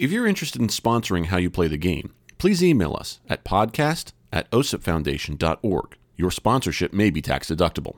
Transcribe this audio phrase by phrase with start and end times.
[0.00, 4.12] If you're interested in sponsoring How You Play the Game, please email us at podcast
[4.32, 5.98] at osipfoundation.org.
[6.16, 7.96] Your sponsorship may be tax deductible.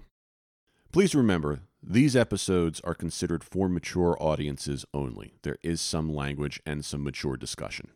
[0.90, 5.34] Please remember, these episodes are considered for mature audiences only.
[5.42, 7.90] There is some language and some mature discussion.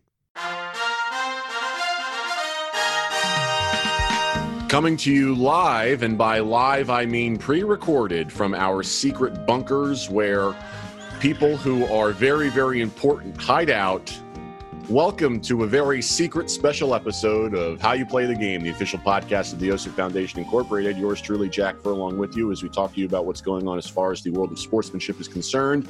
[4.68, 10.08] Coming to you live, and by live I mean pre recorded from our secret bunkers
[10.08, 10.54] where
[11.20, 14.14] people who are very, very important hide out.
[14.88, 18.98] Welcome to a very secret special episode of How You Play the Game, the official
[18.98, 20.96] podcast of the OSIP Foundation Incorporated.
[20.96, 23.78] Yours truly, Jack Furlong, with you as we talk to you about what's going on
[23.78, 25.86] as far as the world of sportsmanship is concerned.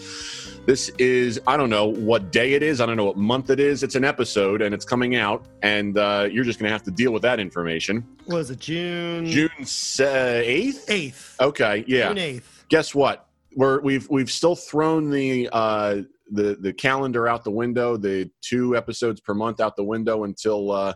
[0.64, 3.60] This is, I don't know what day it is, I don't know what month it
[3.60, 3.82] is.
[3.82, 6.90] It's an episode and it's coming out, and uh, you're just going to have to
[6.90, 8.06] deal with that information.
[8.28, 9.26] Was it June?
[9.26, 10.86] June uh, 8th?
[10.86, 11.40] 8th.
[11.40, 12.08] Okay, yeah.
[12.08, 12.68] June 8th.
[12.68, 13.25] Guess what?
[13.56, 18.76] We're, we've we've still thrown the uh, the the calendar out the window, the two
[18.76, 20.94] episodes per month out the window until uh,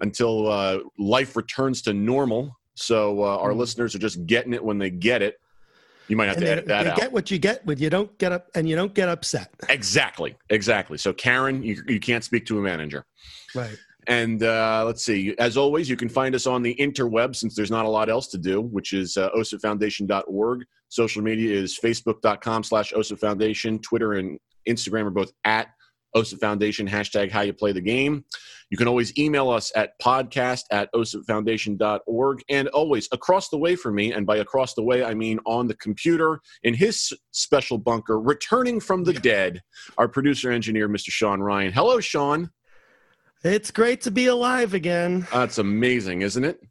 [0.00, 2.56] until uh, life returns to normal.
[2.74, 3.58] So uh, our Mm.
[3.58, 5.36] listeners are just getting it when they get it.
[6.08, 6.96] You might have And to they, edit that they out.
[6.96, 9.54] get what you get when you don't get up and you don't get upset.
[9.68, 10.98] exactly, exactly.
[10.98, 13.06] So Karen, you you can't speak to a manager.
[13.54, 13.78] Right.
[14.06, 15.34] And uh, let's see.
[15.38, 18.28] As always, you can find us on the interweb since there's not a lot else
[18.28, 20.64] to do, which is uh, osipfoundation.org.
[20.88, 23.78] Social media is facebook.com slash osip foundation.
[23.78, 24.38] Twitter and
[24.68, 25.68] Instagram are both at
[26.14, 28.24] osip foundation, hashtag how you play the game.
[28.70, 32.42] You can always email us at podcast at osipfoundation.org.
[32.48, 35.66] And always across the way from me, and by across the way, I mean on
[35.68, 39.62] the computer in his special bunker, returning from the dead,
[39.98, 41.10] our producer engineer, Mr.
[41.10, 41.72] Sean Ryan.
[41.72, 42.50] Hello, Sean.
[43.44, 45.26] It's great to be alive again.
[45.30, 46.62] That's amazing, isn't it?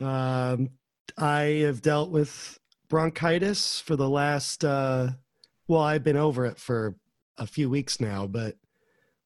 [0.00, 0.70] Um,
[1.18, 5.10] I have dealt with bronchitis for the last, uh,
[5.68, 6.96] well, I've been over it for
[7.36, 8.56] a few weeks now, but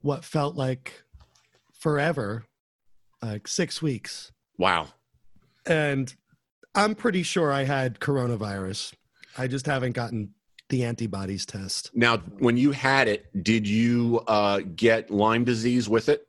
[0.00, 1.04] what felt like
[1.72, 2.44] forever,
[3.22, 4.32] like six weeks.
[4.58, 4.88] Wow.
[5.66, 6.12] And
[6.74, 8.92] I'm pretty sure I had coronavirus.
[9.38, 10.34] I just haven't gotten
[10.68, 11.92] the antibodies test.
[11.94, 16.26] Now, when you had it, did you uh, get Lyme disease with it?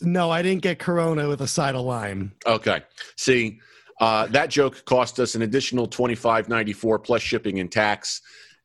[0.00, 2.32] No, I didn't get corona with a side of lime.
[2.46, 2.82] Okay.
[3.16, 3.60] See,
[4.00, 8.20] uh, that joke cost us an additional twenty five ninety four plus shipping and tax,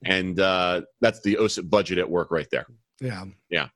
[0.05, 2.67] and uh, that's the OSIP budget at work right there.
[3.01, 3.25] Yeah.
[3.49, 3.67] Yeah.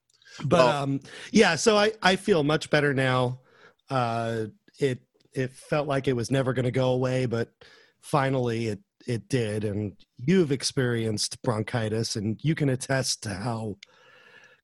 [0.45, 0.99] But Well- um
[1.31, 3.39] yeah, so I I feel much better now.
[3.89, 4.45] Uh
[4.79, 4.99] it
[5.33, 7.49] it felt like it was never going to go away, but
[8.01, 13.75] finally it it did and you've experienced bronchitis and you can attest to how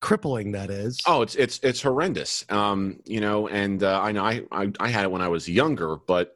[0.02, 1.00] crippling that is.
[1.08, 2.46] Oh, it's it's it's horrendous.
[2.50, 5.48] Um, you know, and uh, I know I, I I had it when I was
[5.50, 6.36] younger, but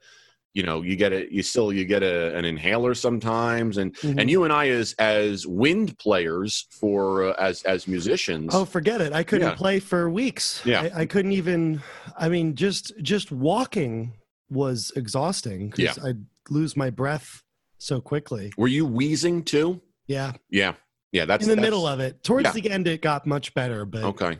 [0.54, 1.32] you know, you get it.
[1.32, 4.20] You still you get a, an inhaler sometimes, and Mhm.
[4.20, 8.54] and you and I as as wind players for uh, as as musicians.
[8.54, 9.14] Oh, forget it.
[9.14, 9.56] I couldn't Yeah.
[9.56, 10.62] play for weeks.
[10.66, 10.90] Yeah.
[10.94, 11.82] I, I couldn't even
[12.18, 14.14] I mean just just walking
[14.50, 17.42] was exhausting cuz I'd lose my breath
[17.78, 18.52] so quickly.
[18.58, 19.80] Were you wheezing too?
[20.08, 20.34] Yeah.
[20.50, 20.74] Yeah,
[21.12, 21.26] yeah.
[21.26, 22.24] That's in the that's- middle of it.
[22.24, 22.52] Towards yeah.
[22.62, 24.40] the end, it got much better, but Okay.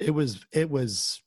[0.00, 1.20] it was it was.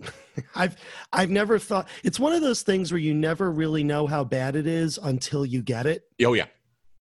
[0.54, 0.76] I've
[1.12, 4.56] I've never thought it's one of those things where you never really know how bad
[4.56, 6.02] it is until you get it.
[6.24, 6.46] Oh yeah.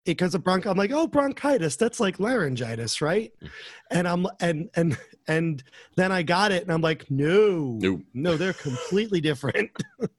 [0.05, 1.77] Because of bronch, I'm like, oh, bronchitis.
[1.77, 3.31] That's like laryngitis, right?
[3.41, 3.49] Mm.
[3.91, 4.97] And I'm and and
[5.29, 5.63] and
[5.95, 8.01] then I got it, and I'm like, no, No.
[8.13, 9.71] no, they're completely different.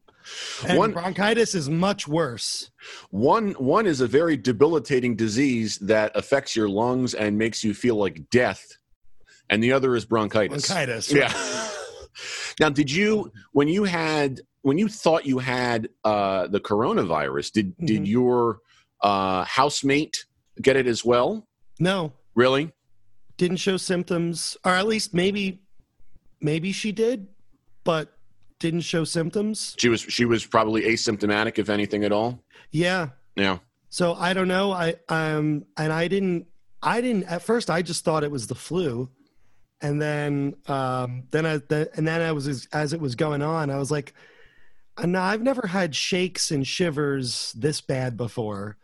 [0.66, 2.70] and One- bronchitis is much worse.
[3.10, 7.96] One one is a very debilitating disease that affects your lungs and makes you feel
[7.96, 8.64] like death,
[9.50, 10.66] and the other is bronchitis.
[10.66, 11.12] Bronchitis.
[11.12, 11.32] Yeah.
[12.60, 17.52] now, did you when you had when you thought you had uh, the coronavirus?
[17.52, 18.06] Did did Mhm.
[18.08, 18.60] your
[19.02, 20.24] uh, housemate
[20.62, 21.46] get it as well?
[21.78, 22.72] No, Really?
[23.36, 25.60] didn't show symptoms or at least maybe
[26.40, 27.26] maybe she did
[27.82, 28.13] but
[28.64, 29.76] didn't show symptoms?
[29.78, 32.42] She was she was probably asymptomatic, if anything at all.
[32.70, 33.08] yeah.
[33.36, 33.58] Yeah.
[33.90, 34.72] so i don't know.
[34.72, 36.46] I um and i didn't
[36.82, 39.10] i didn't at first i just thought it was the flu.
[39.82, 43.42] And then um then i the, and then i was as, as it was going
[43.42, 44.14] on i was like
[45.04, 48.76] no i've never had shakes and shivers this bad before.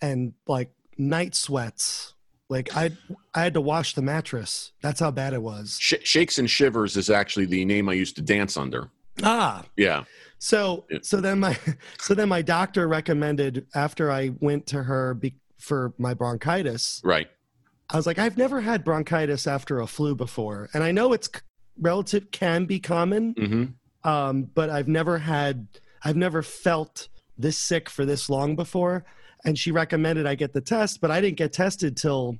[0.00, 2.12] And like night sweats.
[2.48, 2.92] Like i
[3.34, 4.72] i had to wash the mattress.
[4.82, 5.78] That's how bad it was.
[5.80, 8.90] Sh- Shakes and shivers is actually the name I used to dance under.
[9.22, 10.04] Ah Yeah.
[10.38, 10.98] So Yeah.
[11.02, 11.58] so then my
[11.98, 17.00] so then my doctor recommended after I went to her be, for my bronchitis.
[17.04, 17.28] Right.
[17.88, 21.30] I was like, I've never had bronchitis after a flu before, and I know it's
[21.80, 24.08] relative can be common, Mm-hmm.
[24.10, 25.66] um, but I've never had
[26.04, 27.08] I've never felt
[27.38, 29.04] this sick for this long before.
[29.44, 32.36] And she recommended I get the test, but I didn't get tested till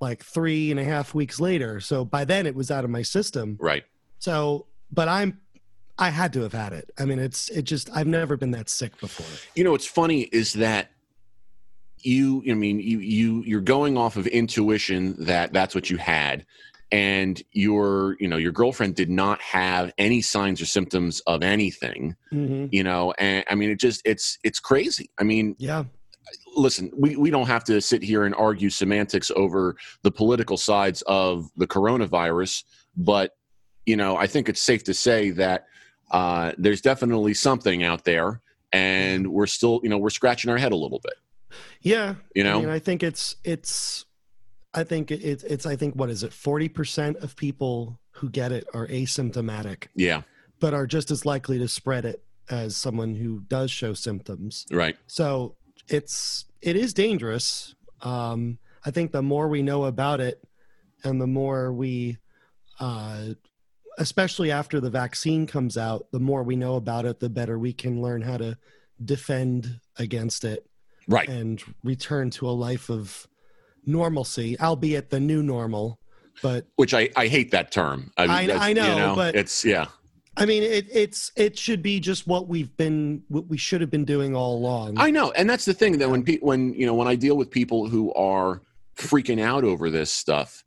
[0.00, 1.78] like three and a half weeks later.
[1.80, 3.56] So by then it was out of my system.
[3.60, 3.84] Right.
[4.18, 5.40] So, but I'm,
[5.98, 6.90] I had to have had it.
[6.98, 9.26] I mean, it's, it just, I've never been that sick before.
[9.54, 10.90] You know, what's funny is that
[11.98, 16.46] you, I mean, you, you, you're going off of intuition that that's what you had.
[16.92, 22.16] And your, you know, your girlfriend did not have any signs or symptoms of anything,
[22.30, 25.10] hmm you know, and I mean, it just, it's, it's crazy.
[25.18, 25.84] I mean, Yeah.
[26.54, 31.02] listen, we, we don't have to sit here and argue semantics over the political sides
[31.06, 32.64] of the coronavirus,
[32.96, 33.32] but
[33.86, 35.64] you know, I think it's safe to say that
[36.10, 38.40] uh, there's definitely something out there,
[38.72, 41.14] and we're still, you know, we're scratching our head a little bit.
[41.80, 42.14] Yeah.
[42.34, 44.04] You know, I mean, I think it's, it's,
[44.74, 46.30] I think it- it's, it's, I think, what is it?
[46.32, 50.22] 40% of people who get it are asymptomatic, yeah,
[50.60, 54.66] but are just as likely to spread it as someone who does show symptoms.
[54.70, 55.54] right, So
[55.88, 57.74] it's it is dangerous.
[58.02, 60.42] Um, I think the more we know about it,
[61.04, 62.18] and the more we,
[62.80, 63.34] uh,
[63.98, 67.72] especially after the vaccine comes out, the more we know about it, the better we
[67.72, 68.56] can learn how to
[69.04, 70.66] defend against it
[71.06, 71.28] right.
[71.28, 73.26] and return to a life of
[73.84, 75.98] normalcy, albeit the new normal.
[76.42, 78.12] But Which I, I hate that term.
[78.16, 79.86] I- that's- I know, but- it's yeah,
[80.36, 83.90] I mean, it, it's it should be just what we've been, what we should have
[83.90, 84.96] been doing all along.
[84.96, 87.36] I know, and that's the thing that when pe- when you know when I deal
[87.36, 88.62] with people who are
[88.96, 90.62] freaking out over this stuff,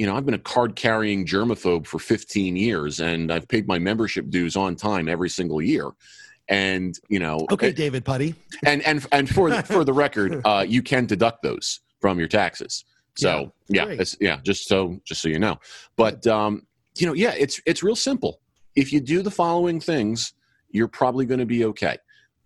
[0.00, 3.78] you know, I've been a card carrying germaphobe for 15 years, and I've paid my
[3.78, 5.90] membership dues on time every single year,
[6.48, 8.34] and you know, okay, David Puddy.
[8.64, 12.28] and and and for the, for the record, uh, you can deduct those from your
[12.28, 12.86] taxes.
[13.14, 15.58] So yeah, it's, yeah, just so just so you know,
[15.96, 16.66] but um,
[16.96, 18.40] you know, yeah, it's it's real simple.
[18.74, 20.32] If you do the following things,
[20.70, 21.98] you're probably going to be okay.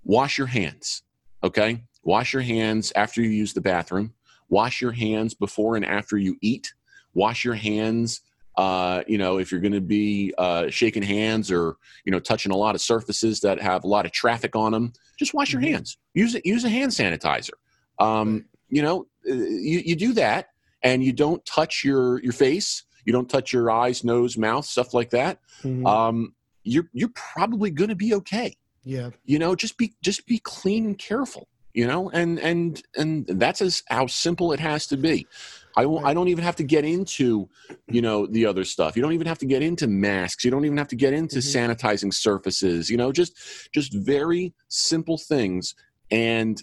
[0.03, 1.05] Wash your hands.
[1.45, 4.13] Okay, wash your hands after you use the bathroom.
[4.49, 6.75] Wash your hands before and after you eat.
[7.15, 8.21] Wash your hands.
[8.57, 12.53] Uh, you know, if you're going to be uh, shaking hands or you know touching
[12.53, 15.61] a lot of surfaces that have a lot of traffic on them, just wash your
[15.63, 15.71] Mhm.
[15.73, 15.99] hands.
[16.15, 16.47] Use it.
[16.47, 17.51] Use a hand sanitizer.
[17.99, 20.49] Um, you know, uh, you, you do that,
[20.83, 22.85] and you don't touch your your face.
[23.05, 25.39] You don't touch your eyes, nose, mouth, stuff like that.
[25.63, 25.87] Mhm.
[25.87, 28.57] Um, you're you're probably going to be okay.
[28.85, 29.11] yeah.
[29.25, 31.49] You know, just be just be clean and careful.
[31.73, 35.27] You know, and and and that's as how simple it has to be.
[35.77, 37.49] I don't even have to get into,
[37.89, 38.97] you know, the other stuff.
[38.97, 40.45] You don't even have to get into masks.
[40.45, 41.75] You don't even have to get into Mhm.
[41.77, 42.89] sanitizing surfaces.
[42.91, 43.37] You know, just
[43.73, 45.75] just very simple things,
[46.11, 46.63] and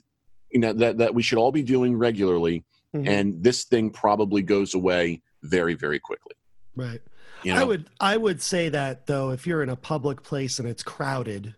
[0.51, 2.63] you know that that we should all be doing regularly.
[2.95, 3.07] Mhm.
[3.07, 6.35] And this thing probably goes away very very quickly.
[6.75, 7.01] right.
[7.43, 10.59] You know, I would I would say that though, if you're in a public place
[10.59, 11.55] and it's crowded,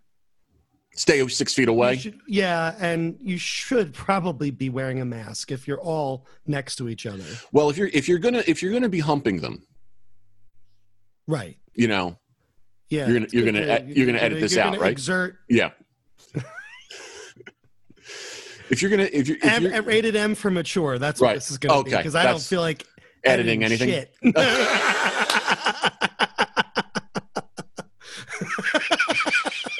[0.96, 1.98] stay six feet away.
[1.98, 6.90] should- yeah, and you should probably be wearing a mask if you're all next to
[6.90, 7.24] each other.
[7.52, 9.66] Well, if you're if you're gonna if you're gonna be humping them,
[11.28, 11.58] Right.
[11.74, 12.18] you know,
[12.90, 13.08] Yeah.
[13.08, 14.92] You're gonna- you're gonna you're gonna edit this out, right?
[14.92, 15.72] Exert yeah.
[18.70, 20.98] if you're gonna if you're, if you're M- rated M for mature.
[21.00, 21.36] That's what Right.
[21.36, 22.86] this is going to be because I don't feel like
[23.24, 24.06] editing anything,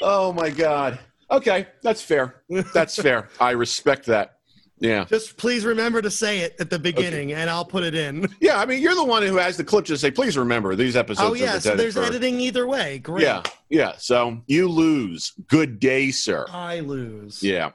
[0.04, 0.98] oh my god.
[1.30, 2.42] Okay, that's fair.
[2.72, 3.28] That's fair.
[3.40, 4.38] I respect that.
[4.78, 5.04] Yeah.
[5.04, 8.28] Just please remember to say it at the beginning, and I'll put it in.
[8.40, 10.96] Yeah, I mean, you're the one who has the clip to say, please remember these
[10.96, 11.30] episodes.
[11.30, 12.98] oh yeah, so there's for-" editing either way.
[12.98, 13.22] Great.
[13.22, 13.92] Yeah, yeah.
[13.96, 15.32] So you lose.
[15.48, 16.44] Good day, sir.
[16.50, 17.42] I lose.
[17.42, 17.70] Yeah.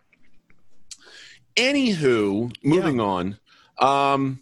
[1.55, 3.37] Anywho, moving on.
[3.79, 4.41] Um,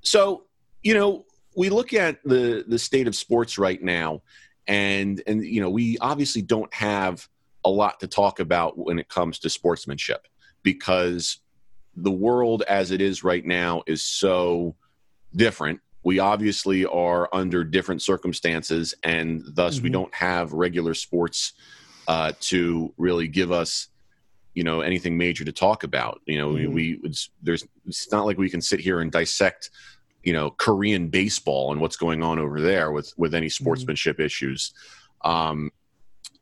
[0.00, 0.44] so
[0.82, 1.24] you know,
[1.56, 4.22] we look at the the state of sports right now,
[4.66, 7.28] and and you know, we obviously don't have
[7.64, 10.26] a lot to talk about when it comes to sportsmanship
[10.62, 11.38] because
[11.94, 14.74] the world as it is right now is so
[15.36, 15.80] different.
[16.04, 19.92] We obviously are under different circumstances, and thus we Mhm.
[19.92, 21.52] don't have regular sports
[22.08, 23.86] uh, to really give us,
[24.54, 26.20] you know, anything major to talk about.
[26.26, 26.54] You know, Mhm.
[26.54, 29.70] we, we it's, there's it's not like we can sit here and dissect,
[30.22, 34.72] you know, Korean baseball and what's going on over there with with any sportsmanship issues.
[35.22, 35.70] Um,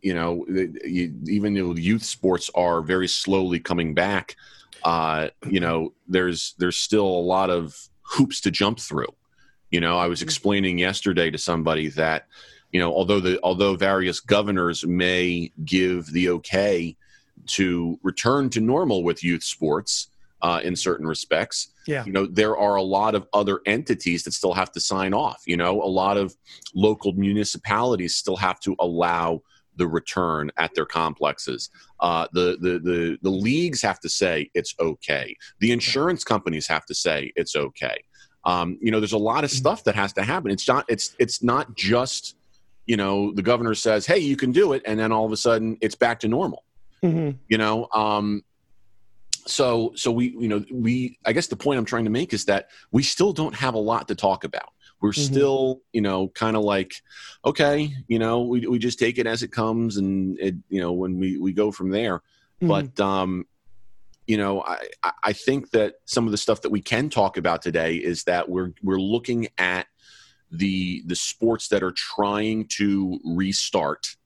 [0.02, 4.36] you know, you, even though youth sports are very slowly coming back,
[4.84, 9.14] uh, you know, there's there's still a lot of hoops to jump through.
[9.70, 12.26] You know, I was explaining yesterday to somebody that,
[12.72, 16.96] you know, although the although various governors may give the okay
[17.46, 20.08] to return to normal with youth sports
[20.42, 22.04] uh, in certain respects, Yeah.
[22.04, 25.42] you know, there are a lot of other entities that still have to sign off.
[25.46, 26.34] You know, a lot of
[26.74, 29.42] local municipalities still have to allow
[29.76, 31.70] the return at their complexes.
[32.00, 35.36] Uh, the, the the the leagues have to say it's okay.
[35.60, 37.96] The insurance companies have to say it's okay.
[38.44, 40.50] Um, you know, there's a lot of stuff that has to happen.
[40.50, 40.84] It's not.
[40.88, 42.36] It's it's not just
[42.86, 45.36] you know the governor says, "Hey, you can do it," and then all of a
[45.36, 46.64] sudden it's back to normal.
[47.02, 47.36] Mhm.
[47.48, 48.42] You know, um,
[49.50, 52.44] so so we you know we I guess the point I'm trying to make is
[52.46, 54.70] that we still don't have a lot to talk about.
[55.00, 55.24] We're Mhm.
[55.30, 56.94] still you know kind of like
[57.44, 60.92] okay, you know we we just take it as it comes, and it you know
[60.92, 62.22] when we we go from there.
[62.62, 62.68] Mhm.
[62.68, 63.46] But um,
[64.26, 67.62] you know, I- I think that some of the stuff that we can talk about
[67.62, 69.86] today is that we're we're looking at
[70.52, 74.16] the the sports that are trying to restart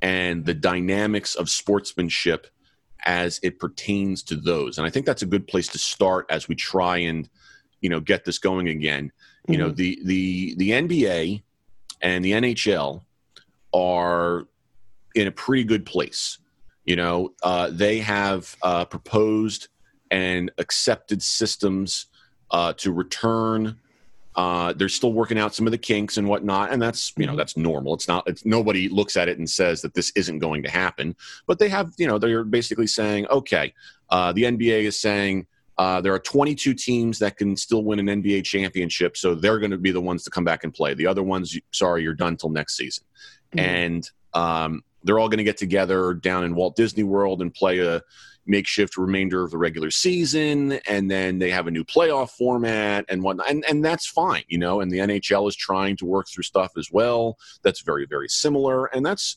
[0.00, 2.48] and the dynamics of sportsmanship
[3.04, 4.78] as it pertains to those.
[4.78, 7.28] And I think that's a good place to start as we try and
[7.80, 9.12] you know get this going again.
[9.48, 9.76] You know, Mhm.
[9.76, 11.42] the the the NBA
[12.00, 13.04] and the NHL
[13.74, 14.46] are
[15.14, 16.38] in a pretty good place.
[16.84, 19.68] You know, uh, they have uh, proposed
[20.10, 22.06] and accepted systems
[22.50, 23.78] uh, to return.
[24.34, 27.34] Uh, they're still working out some of the kinks and whatnot, and that's you know
[27.34, 27.36] Mhm.
[27.36, 27.94] that's normal.
[27.94, 28.24] It's not.
[28.26, 31.14] It's nobody looks at it and says that this isn't going to happen.
[31.46, 33.74] But they have, you know, they're basically saying, okay,
[34.10, 35.46] uh, the NBA is saying
[35.78, 39.70] uh, there are 22 teams that can still win an NBA championship, so they're going
[39.70, 40.92] to be the ones to come back and play.
[40.94, 43.04] The other ones, sorry, you're done till next season
[43.54, 43.60] Mhm.
[43.60, 47.80] and um, they're all going to get together down in Walt Disney World and play
[47.80, 48.02] a
[48.46, 53.22] makeshift remainder of the regular season, and then they have a new playoff format and
[53.22, 54.80] whatnot, and and that's fine, you know.
[54.80, 58.86] And the NHL is trying to work through stuff as well that's very very similar,
[58.86, 59.36] and that's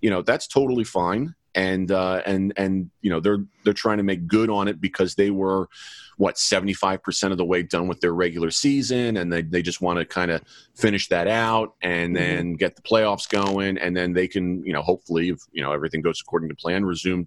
[0.00, 1.34] you know that's totally fine.
[1.54, 5.16] And uh, and and you know they're they're trying to make good on it because
[5.16, 5.68] they were
[6.16, 9.98] what 75% of the way done with their regular season and they, they just want
[9.98, 10.42] to kind of
[10.76, 12.18] finish that out and Mhm.
[12.18, 15.72] then get the playoffs going and then they can you know hopefully if you know
[15.72, 17.26] everything goes according to plan resume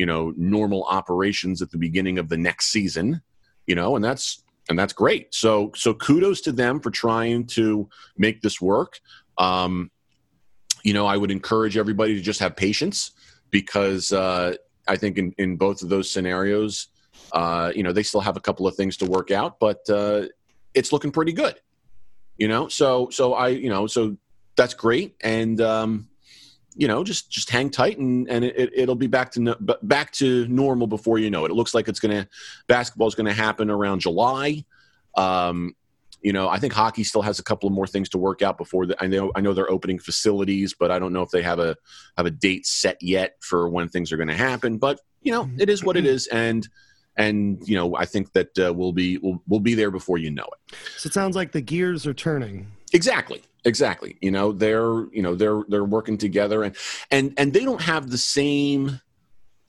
[0.00, 3.20] you know normal operations at the beginning of the next season
[3.66, 5.34] you know and that's and that's great.
[5.34, 9.00] So so kudos to them for trying to make this work.
[9.36, 9.90] Um
[10.82, 13.10] you know i would encourage everybody to just have patience
[13.50, 14.54] because uh
[14.88, 16.88] i think in in both of those scenarios
[17.32, 20.22] uh you know they still have a couple of things to work out but uh
[20.72, 21.56] it's looking pretty good
[22.38, 22.66] you know?
[22.68, 24.16] So so i you know so
[24.56, 25.16] that's great.
[25.22, 26.08] And um
[26.76, 30.12] you know just just hang tight and and it, it'll be back to no, back
[30.12, 31.50] to normal before you know it.
[31.50, 32.28] It looks like it's gonna
[32.66, 34.64] basketball's gonna happen around july.
[35.16, 35.74] Um
[36.22, 38.58] you know i think hockey still has a couple of more things to work out
[38.58, 41.42] before the, i know i know they're opening facilities but i don't know if they
[41.42, 41.74] have a
[42.16, 44.78] have a date set yet for when things are going to happen.
[44.78, 46.26] But you know it is what it is.
[46.28, 46.66] And
[47.16, 50.30] and you know i think that uh, we'll be we'll, we'll be there before you
[50.30, 50.76] know it.
[50.96, 52.66] So it sounds like the gears are turning.
[52.92, 56.74] exactly exactly you know they're you know they're they're working together and
[57.10, 59.00] and and they don't have the same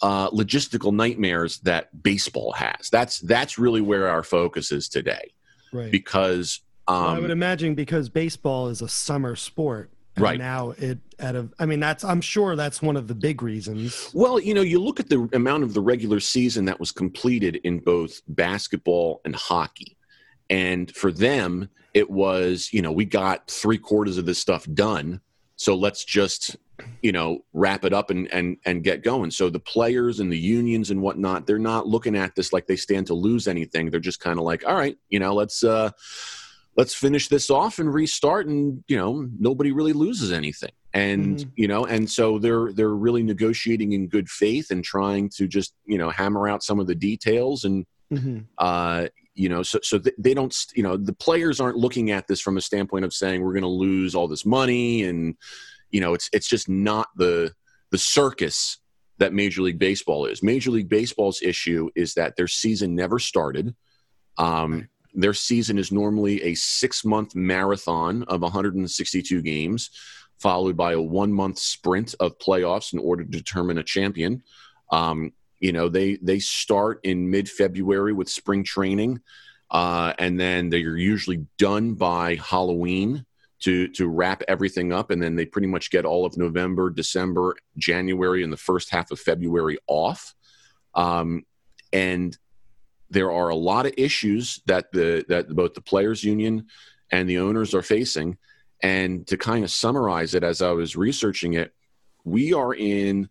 [0.01, 5.31] uh logistical nightmares that baseball has that's that's really where our focus is today
[5.73, 5.91] Right.
[5.91, 9.89] because Well, I um would imagine because baseball is a summer sport.
[10.17, 10.37] and Right.
[10.39, 14.09] Now it at a I mean that's I'm sure that's one of the big reasons.
[14.13, 17.57] well you know you look at the amount of the regular season that was completed
[17.63, 19.97] in both basketball and hockey
[20.49, 25.21] and for them it was you know we got three quarters of this stuff done
[25.55, 26.55] so let's just
[27.01, 30.37] you know wrap it up and and and get going so the players and the
[30.37, 33.99] unions and whatnot they're not looking at this like they stand to lose anything they're
[33.99, 35.89] just kind of like all right you know let's uh
[36.77, 41.51] let's finish this off and restart and you know nobody really loses anything and Mhm.
[41.55, 45.73] you know and so they're they're really negotiating in good faith and trying to just
[45.85, 48.45] you know hammer out some of the details and Mhm.
[48.57, 52.41] uh, you know, so so they don't, you know, the players aren't looking at this
[52.41, 55.35] from a standpoint of saying we're going to lose all this money, and
[55.89, 57.53] you know, it's it's just not the
[57.91, 58.77] the circus
[59.17, 60.41] that Major League Baseball is.
[60.41, 63.75] Major League Baseball's issue is that their season never started.
[64.37, 69.91] Um, their season is normally a six month marathon of 162 games,
[70.39, 74.41] followed by a one month sprint of playoffs in order to determine a champion.
[74.91, 79.21] Um, you know, they they start in mid February with spring training,
[79.69, 83.25] uh, and then they're usually done by Halloween
[83.61, 87.55] to to wrap everything up, and then they pretty much get all of November, December,
[87.77, 90.33] January, and the first half of February off.
[90.95, 91.43] Um,
[91.93, 92.35] and
[93.11, 96.65] there are a lot of issues that the that both the players union
[97.11, 98.37] and the owners are facing
[98.81, 101.73] and to kind of summarize it as i was researching it
[102.23, 103.29] we are in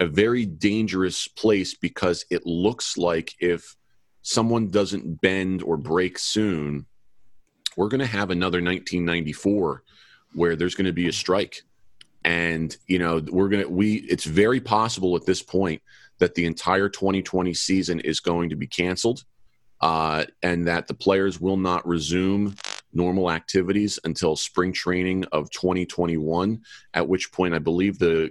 [0.00, 3.76] a very dangerous place because it looks like if
[4.22, 6.86] someone doesn't bend or break soon
[7.76, 9.82] we're going to have another 1994
[10.34, 11.62] where there's going to be a strike.
[12.24, 15.82] And you know we're going to we it's very possible at this point
[16.18, 19.24] that the entire 2020 season is going to be canceled
[19.82, 22.54] uh, and that the players will not resume
[22.94, 26.62] normal activities until spring training of 2021,
[26.94, 28.30] at which point I believe the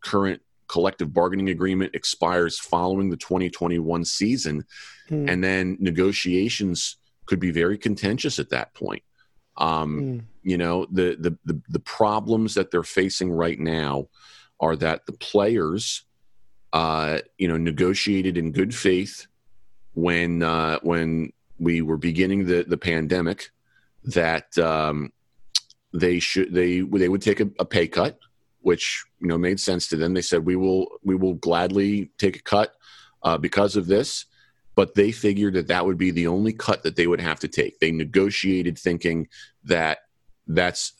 [0.00, 4.64] current collective bargaining agreement expires following the 2021 season.
[5.08, 5.28] Hmm.
[5.28, 9.02] And then negotiations could be very contentious at that point.
[9.56, 10.18] Um, hmm.
[10.42, 14.08] You know, the, the, the, the problems that they're facing right now
[14.60, 16.04] are that the players,
[16.72, 19.26] uh, you know, negotiated in good faith
[19.94, 23.50] when uh, when we were beginning the the pandemic
[24.04, 25.12] that um,
[25.92, 28.18] they should they they would take a, a, pay cut,
[28.64, 30.14] which you know made sense to them.
[30.14, 32.74] They said we will we will gladly take a cut
[33.22, 34.26] uh, because of this,
[34.74, 37.48] but they figured that that would be the only cut that they would have to
[37.48, 37.78] take.
[37.78, 39.28] They negotiated thinking
[39.64, 39.98] that
[40.46, 40.92] that's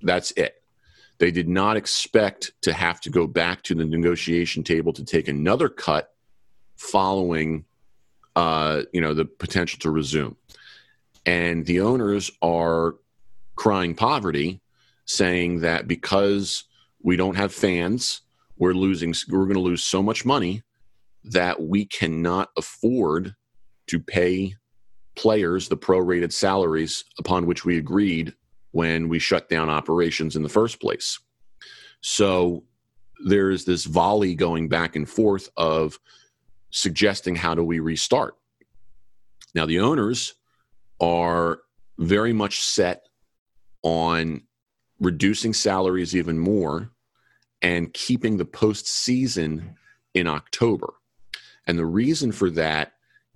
[0.00, 0.54] that's it.
[1.18, 5.26] They did not expect to have to go back to the negotiation table to take
[5.28, 6.10] another cut
[6.76, 7.64] following
[8.36, 10.36] uh, you know the potential to resume
[11.26, 12.94] and the owners are
[13.54, 14.62] crying poverty
[15.04, 16.64] saying that because
[17.02, 18.22] we don't have fans
[18.56, 20.62] we're losing we're going to lose so much money
[21.24, 23.34] that we cannot afford
[23.86, 24.54] to pay
[25.16, 28.34] players the prorated salaries upon which we agreed
[28.72, 31.18] when we shut down operations in the first place
[32.00, 32.64] so
[33.24, 35.98] there's this volley going back and forth of
[36.70, 38.34] suggesting how do we restart.
[39.54, 40.34] Now, the owners
[41.00, 41.60] are
[41.98, 43.06] very much set
[43.82, 44.42] on
[45.00, 46.90] reducing salaries even more
[47.62, 49.74] and keeping the postseason
[50.14, 50.94] in October.
[51.66, 52.92] And the reason for that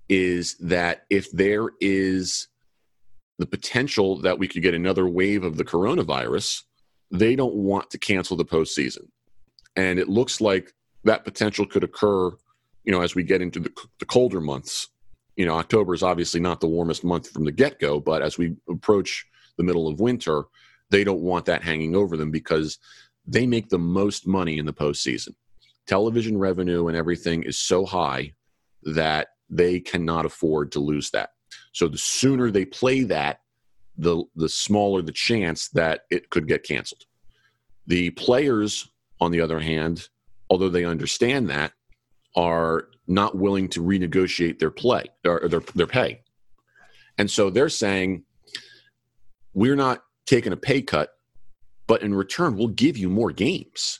[0.09, 2.47] is that if there is
[3.37, 6.63] the potential that we could get another wave of the coronavirus,
[7.11, 9.07] they don't want to cancel the postseason.
[9.75, 12.31] And it looks like that potential could occur
[12.83, 14.89] you know, as we get into the, the colder months,
[15.35, 18.37] you know, October is obviously not the warmest month from the get go, but as
[18.37, 19.25] we approach
[19.57, 20.43] the middle of winter,
[20.93, 22.77] they don't want that hanging over them because
[23.25, 25.33] they make the most money in the postseason.
[25.87, 28.31] Television revenue and everything is so high
[28.83, 31.31] that they cannot afford to lose that.
[31.71, 33.39] So the sooner they play that,
[33.97, 37.05] the the smaller the chance that it could get canceled.
[37.87, 38.87] The players,
[39.19, 40.07] on the other hand,
[40.49, 41.73] although they understand that,
[42.35, 46.21] are not willing to renegotiate their play or their their pay.
[47.17, 48.25] And so they're saying
[49.53, 51.09] we're not taking a pay cut,
[51.87, 53.99] but in return we'll give you more games.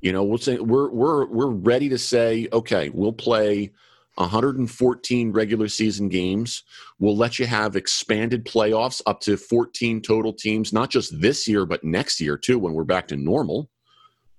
[0.00, 3.70] You know, we'll say we're we're we're ready to say, okay, we'll play
[4.14, 6.62] 114 regular season games.
[6.98, 11.66] We'll let you have expanded playoffs up to 14 total teams, not just this year,
[11.66, 13.70] but next year too, when we're back to normal.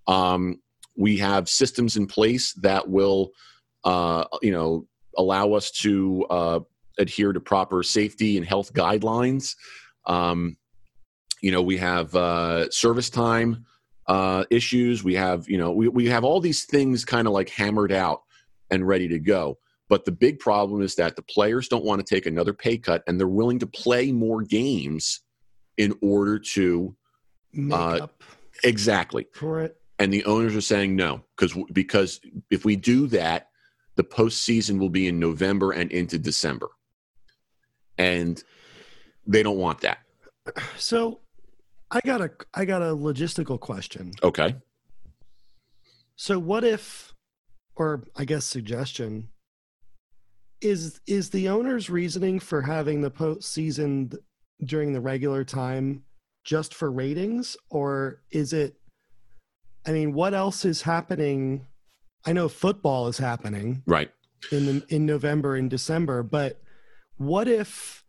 [0.08, 0.62] Um,
[0.98, 3.32] we have systems in place that will,
[3.84, 6.60] uh, you know, allow us to uh,
[6.98, 9.56] adhere to proper safety and health guidelines.
[10.06, 10.58] Um,
[11.42, 13.66] you know, we have uh, service time
[14.08, 15.04] uh, issues.
[15.04, 18.24] We have, you know, we, we have all these things kind of like hammered out
[18.70, 19.58] and ready to go.
[19.90, 23.04] But the big problem is that the players don't want to take another pay cut
[23.08, 25.22] and they're willing to play more games
[25.78, 26.96] in order to
[27.54, 28.24] make uh, up
[28.64, 33.50] exactly for it and the owners are saying no because because if we do that,
[33.98, 36.70] the postseason will be in November and into December,
[38.00, 38.44] and
[39.28, 40.00] they don't want that.
[40.76, 41.20] So,
[41.92, 44.12] I got a I got a logistical question.
[44.24, 44.56] Okay.
[46.16, 47.14] So what if,
[47.76, 49.30] or I guess suggestion,
[50.62, 54.16] is is the owner's reasoning for having the postseason
[54.64, 56.04] during the regular time
[56.44, 58.76] just for ratings, or is it
[59.86, 61.66] I mean, what else is happening?
[62.26, 64.12] I know football is happening, right,
[64.52, 66.62] in the, in November and December, but
[67.18, 68.01] what if?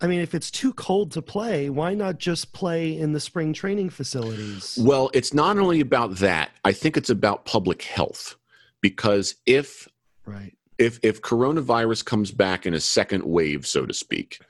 [0.00, 3.52] I mean, if it's too cold to play, why not just play in the spring
[3.52, 4.78] training facilities?
[4.80, 6.50] Well, it's not only about that.
[6.64, 8.36] I think it's about public health
[8.80, 9.88] because if
[10.24, 14.40] right if if coronavirus comes back in a second wave, so to speak,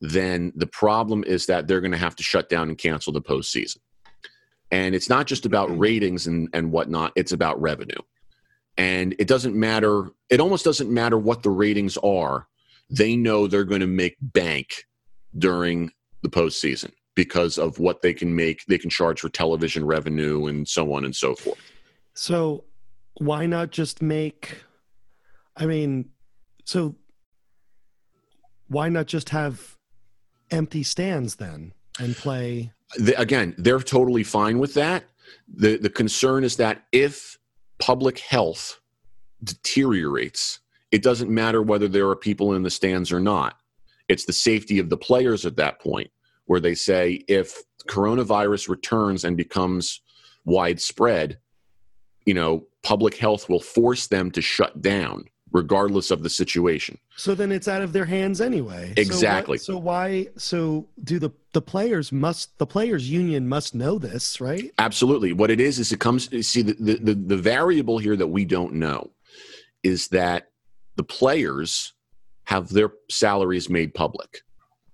[0.00, 3.22] then the problem is that they're going to have to shut down and cancel the
[3.22, 3.78] postseason.
[4.72, 5.78] And it's not just about mm-hmm.
[5.78, 8.00] ratings and, and whatnot, it's about revenue.
[8.76, 12.48] And it doesn't matter, it almost doesn't matter what the ratings are.
[12.90, 14.84] They know they're going to make bank
[15.38, 15.90] during
[16.22, 20.68] the postseason because of what they can make, they can charge for television revenue and
[20.68, 21.58] so on and so forth.
[22.14, 22.64] So,
[23.18, 24.62] why not just make,
[25.56, 26.10] I mean,
[26.64, 26.94] so
[28.68, 29.76] why not just have
[30.50, 35.04] empty stands then and play the, again, they're totally fine with that.
[35.52, 37.38] The, the concern is that if
[37.78, 38.80] public health
[39.42, 40.60] deteriorates,
[40.92, 43.58] it doesn't matter whether there are people in the stands or not.
[44.08, 46.10] It's the safety of the players at that point
[46.46, 50.00] where they say if coronavirus returns and becomes
[50.44, 51.38] widespread,
[52.24, 56.98] you know, public health will force them to shut down regardless of the situation.
[57.16, 58.92] So then it's out of their hands anyway.
[58.96, 59.58] Exactly.
[59.58, 60.28] So, what, so why?
[60.36, 64.70] So do the the players must the players union must know this, right?
[64.78, 65.32] Absolutely.
[65.32, 66.28] What it is is it comes.
[66.46, 69.10] See the the the, the variable here that we don't know
[69.82, 70.50] is that
[70.96, 71.92] the players
[72.46, 74.42] have their salaries made public.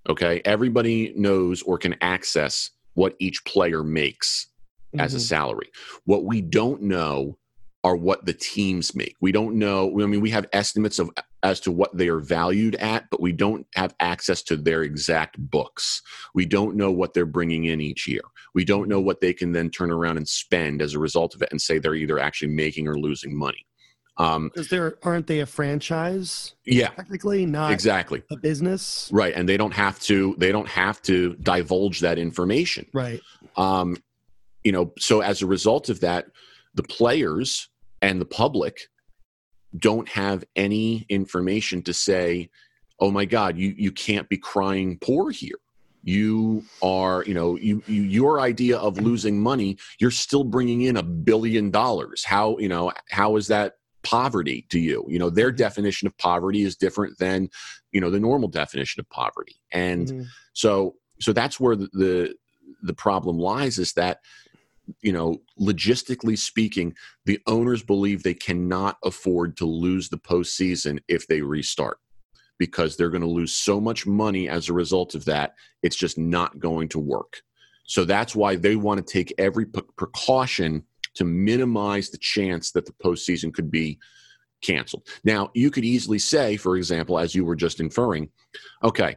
[0.09, 4.49] Okay, everybody knows or can access what each player makes
[4.89, 5.01] mm-hmm.
[5.01, 5.25] as a mm-hmm.
[5.25, 5.71] salary.
[6.05, 7.39] What we don't know
[7.85, 9.17] are what the teams make.
[9.21, 9.91] We don't know.
[10.01, 11.11] I mean, we have estimates of
[11.43, 15.37] as to what they are valued at, but we don't have access to their exact
[15.51, 16.01] books.
[16.35, 18.23] We don't know what they're bringing in each year.
[18.55, 21.43] We don't know what they can then turn around and spend as a result of
[21.43, 23.67] it and say they're either actually making or losing money.
[24.19, 26.55] Um, because there aren't they a franchise?
[26.67, 29.33] Yeah, technically not exactly a business, right?
[29.35, 30.35] And they don't have to.
[30.39, 33.21] They don't have to divulge that information, right?
[33.57, 33.97] Um,
[34.65, 36.27] you know, so as a result of that,
[36.75, 37.69] the players
[38.03, 38.89] and the public
[39.79, 42.51] don't have any information to say,
[43.01, 45.57] "Oh my God, you you can't be crying poor here."
[46.05, 50.97] you are you know you, you, your idea of losing money you're still bringing in
[50.97, 55.51] a billion dollars how you know how is that poverty to you you know their
[55.51, 55.59] mm-hmm.
[55.59, 57.49] definition of poverty is different than
[57.93, 60.23] you know the normal definition of poverty and mm-hmm.
[60.53, 62.35] so so that's where the, the
[62.83, 64.19] the problem lies is that
[65.03, 71.27] you know logistically speaking the owners believe they cannot afford to lose the postseason if
[71.29, 71.99] they restart
[72.59, 76.19] because they're going to lose so much money as a result of that it's just
[76.19, 77.43] not going to work
[77.85, 80.85] so that's why they want to take every precaution
[81.15, 83.99] to minimize the chance that the postseason could be
[84.63, 85.07] canceled.
[85.25, 88.31] Now, you could easily say, for example, as you were just inferring,
[88.83, 89.17] okay,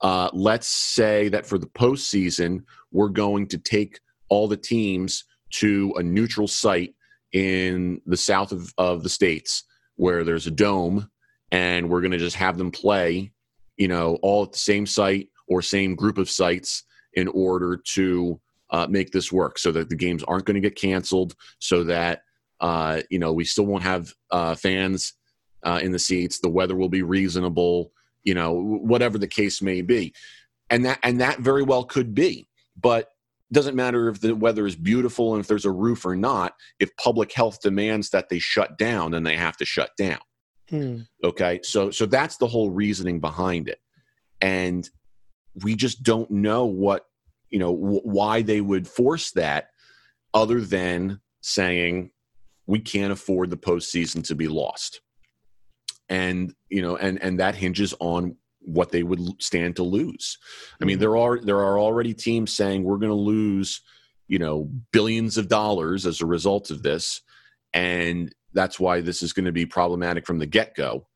[0.00, 5.92] uh, let's say that for the postseason, we're going to take all the teams to
[5.96, 6.94] a neutral site
[7.32, 9.64] in the south of, of the states
[9.96, 11.08] where there's a dome
[11.50, 13.30] and we're going to just have them play
[13.76, 18.40] you know all at the same site or same group of sites in order to
[18.72, 22.22] uh, make this work so that the games aren't going to get canceled, so that
[22.60, 25.12] uh, you know we still won't have uh, fans
[25.62, 26.40] uh, in the seats.
[26.40, 27.92] The weather will be reasonable,
[28.24, 30.14] you know, whatever the case may be,
[30.70, 32.48] and that and that very well could be,
[32.80, 33.10] but
[33.52, 36.54] doesn't matter if the weather is beautiful and if there's a roof or not.
[36.80, 40.20] If public health demands that they shut down, then they have to shut down.
[40.70, 41.00] Hmm.
[41.22, 43.80] Okay, so so that's the whole reasoning behind it,
[44.40, 44.88] and
[45.62, 47.04] we just don't know what
[47.52, 49.68] you know w- why they would force that
[50.34, 52.10] other than saying
[52.66, 55.00] we can't afford the postseason to be lost.
[56.08, 60.38] And you know and and that hinges on what they would stand to lose.
[60.80, 61.00] I mean mm-hmm.
[61.00, 63.82] there are there are already teams saying we're going to lose
[64.26, 67.20] you know billions of dollars as a result of this
[67.74, 71.06] and that's why this is going to be problematic from the get-go.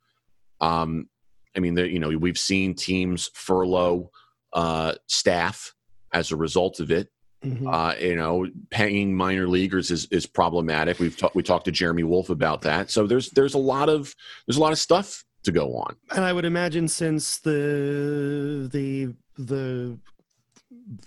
[0.61, 1.09] Um
[1.57, 4.11] i mean the, you know we've seen teams furlough
[4.53, 5.75] uh staff
[6.12, 7.08] as a result of it.
[7.44, 7.66] Mm-hmm.
[7.66, 10.98] Uh, you know, paying minor leaguers is, is problematic.
[10.98, 12.90] We've talked we talked to Jeremy Wolf about that.
[12.90, 14.14] So there's there's a lot of
[14.46, 15.96] there's a lot of stuff to go on.
[16.14, 19.98] And I would imagine since the the the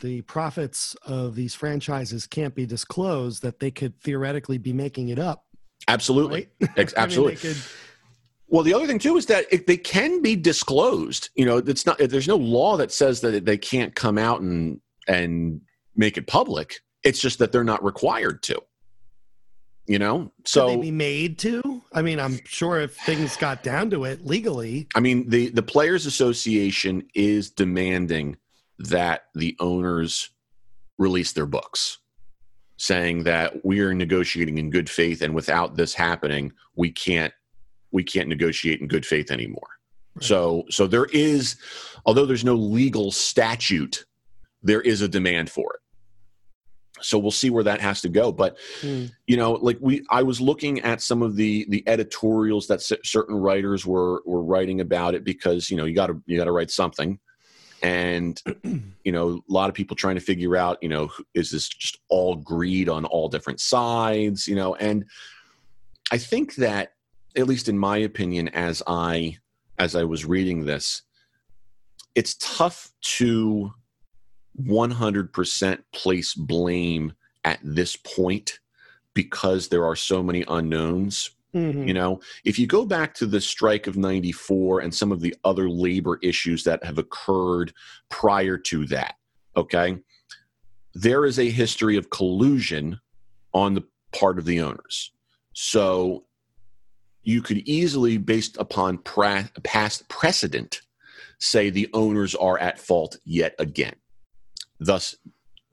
[0.01, 5.19] the profits of these franchises can't be disclosed, that they could theoretically be making it
[5.19, 5.45] up.
[5.87, 6.93] Absolutely, right?
[6.97, 7.33] absolutely.
[7.41, 7.63] I mean, could,
[8.47, 11.29] well, the other thing too is that it, they can be disclosed.
[11.35, 11.97] You know, it's not.
[11.99, 15.59] There's no law that says that they can't come out and and
[15.95, 16.75] make it public.
[17.03, 18.61] It's just that they're not required to.
[19.87, 21.81] You know, so Could they be made to.
[21.93, 24.87] I mean, I'm sure if things got down to it legally.
[24.93, 28.37] I mean, the the players' association is demanding
[28.77, 30.29] that the owners
[30.99, 31.97] release their books,
[32.77, 37.33] saying that we are negotiating in good faith, and without this happening, we can't
[37.91, 39.69] we can't negotiate in good faith anymore.
[40.13, 40.23] Right.
[40.23, 41.55] So so there is,
[42.05, 44.05] although there's no legal statute
[44.61, 45.79] there is a demand for it.
[47.01, 48.31] So we'll see where that has to go.
[48.31, 49.11] But mm.
[49.27, 53.35] you know like we i was looking at some of the the editorials that certain
[53.35, 56.51] writers were were writing about it because you know you got to you got to
[56.51, 57.19] write something.
[57.81, 61.69] And you know a lot of people trying to figure out you know is this
[61.69, 64.75] just all greed on all different sides you know?
[64.75, 65.05] And
[66.11, 66.93] i think that
[67.37, 69.37] at least in my opinion as i
[69.77, 71.03] as i was reading this
[72.15, 73.71] it's tough to
[74.61, 78.59] 100% place blame at this point
[79.13, 81.87] because there are so many unknowns Mhm.
[81.87, 85.35] You know, if you go back to the strike of 94 and some of the
[85.43, 87.73] other labor issues that have occurred
[88.09, 89.15] prior to that,
[89.55, 89.97] okay,
[90.93, 92.99] there is a history of collusion
[93.53, 95.11] on the part of the owners.
[95.53, 96.25] So
[97.23, 100.81] you could easily, based upon pra- past precedent,
[101.39, 103.95] say the owners are at fault yet again,
[104.79, 105.15] thus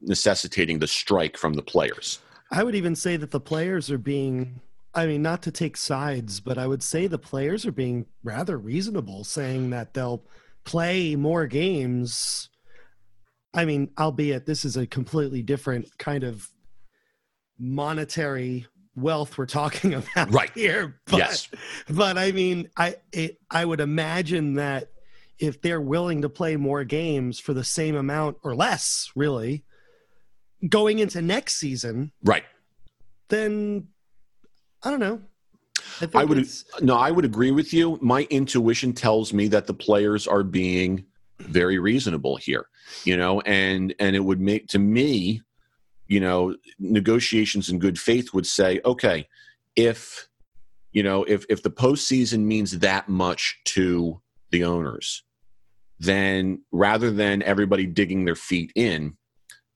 [0.00, 2.18] necessitating the strike from the players.
[2.50, 4.60] I would even say that the players are being,
[4.94, 8.56] I mean, not to take sides, but I would say the players are being rather
[8.58, 10.22] reasonable, saying that they'll
[10.64, 12.48] play more games.
[13.54, 16.48] I mean, albeit this is a completely different kind of
[17.58, 20.50] monetary wealth we're talking about Right.
[20.54, 21.00] here.
[21.06, 21.48] But, yes.
[21.88, 24.90] but I mean, I it, I would imagine that
[25.38, 29.64] if they're willing to play more games for the same amount or less, really,
[30.68, 32.44] going into next season, Right.
[33.28, 33.88] then
[34.82, 35.20] I don't know.
[35.98, 36.46] think I would
[36.80, 37.98] no, I would agree with you.
[38.00, 41.04] My intuition tells me that the players are being
[41.40, 42.66] very reasonable here,
[43.04, 45.42] you know, and and it would make to me,
[46.06, 49.28] you know, negotiations in good faith would say, okay,
[49.74, 50.28] if
[50.92, 54.20] you know, if if the postseason means that much to
[54.50, 55.24] the owners,
[55.98, 59.16] then rather than everybody digging their feet in,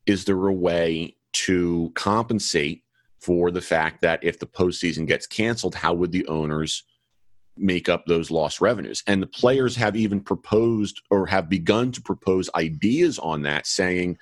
[0.06, 2.82] is there a way to compensate
[3.20, 6.84] for the fact that if the postseason gets canceled, how would the owners
[7.56, 9.02] make up those lost revenues?
[9.06, 14.18] And the players have even proposed or have begun to propose ideas on that, saying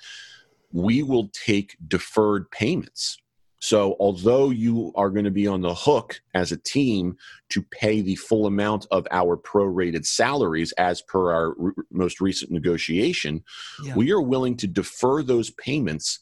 [0.71, 3.17] we will take deferred payments.
[3.61, 7.17] So, although you are going to be on the hook as a team
[7.49, 12.51] to pay the full amount of our prorated salaries as per our r- most recent
[12.51, 13.43] negotiation,
[13.83, 13.95] Yeah.
[13.95, 16.19] we are willing to defer those payments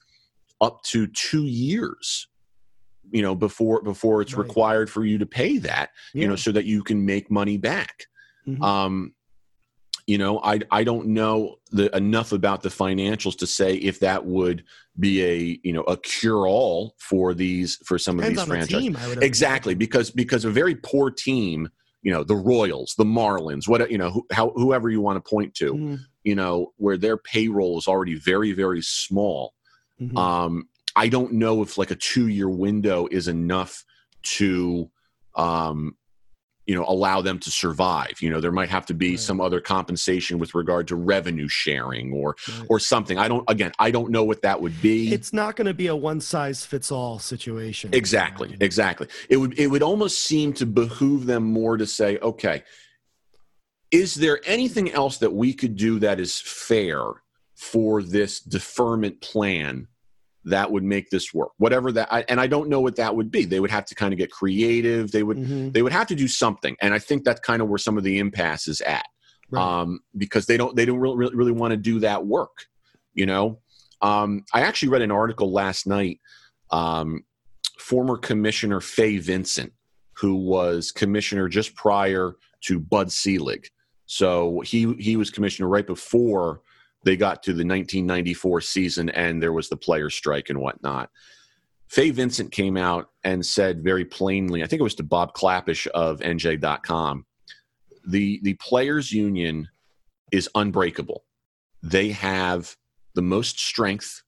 [0.62, 2.28] up to two years
[3.12, 4.46] you know before before it's Right.
[4.46, 8.06] required for you to pay that you know so that you can make money back
[8.46, 8.62] Mhm.
[8.62, 9.14] um
[10.08, 14.26] you know i i don't know the enough about the financials to say if that
[14.26, 14.64] would
[14.98, 18.54] be a you know a cure all for these for some Depends of these the
[18.68, 18.98] franchises team.
[18.98, 21.70] I would exactly because because a very poor team
[22.02, 25.30] you know the royals the marlins what you know who, how, whoever you want to
[25.30, 26.00] point to Mhm.
[26.24, 29.54] you know where their payroll is already very very small
[30.02, 30.18] Mhm.
[30.18, 33.84] um, I don't know if like a two year window is enough
[34.38, 34.90] to,
[35.36, 35.96] um,
[36.68, 38.22] you know, allow them to survive.
[38.22, 39.20] You know, there might have to be Right.
[39.20, 42.68] some other compensation with regard to revenue sharing or Right.
[42.70, 43.18] or something.
[43.18, 43.46] I don't.
[43.50, 45.14] Again, I don't know what that would be.
[45.14, 47.90] it's not going to be a one size fits all situation.
[47.94, 49.08] Exactly, Um, exactly.
[49.30, 52.64] It would it would almost seem to behoove them more to say, okay,
[53.90, 57.02] is there anything else that we could do that is fair
[57.56, 59.88] for this deferment plan
[60.50, 61.52] that would make this work?
[61.58, 63.46] Whatever that, I, and I don't know what that would be.
[63.46, 65.12] They would have to kind of get creative.
[65.12, 67.68] They would mhm, they would have to do something, and I think that's kind of
[67.68, 69.06] where some of the impasse is at
[69.50, 69.62] right.
[69.82, 72.66] um, because they don't they don't really really, want to do that work.
[73.14, 73.60] You know,
[74.02, 76.20] um, I actually read an article last night.
[76.72, 77.24] Um,
[77.80, 79.72] former Commissioner Fay Vincent,
[80.14, 83.70] who was commissioner just prior to Bud Selig,
[84.06, 86.62] so he he was commissioner right before
[87.08, 91.10] they got to the 1994 season and there was the player strike and whatnot.
[91.88, 95.88] Fay Vincent came out and said very plainly, I think it was to Bob Klapisch
[95.88, 97.26] of NJ.com,
[98.06, 99.70] the the players union
[100.34, 101.24] is unbreakable.
[101.82, 102.76] They have
[103.16, 104.22] the most strength.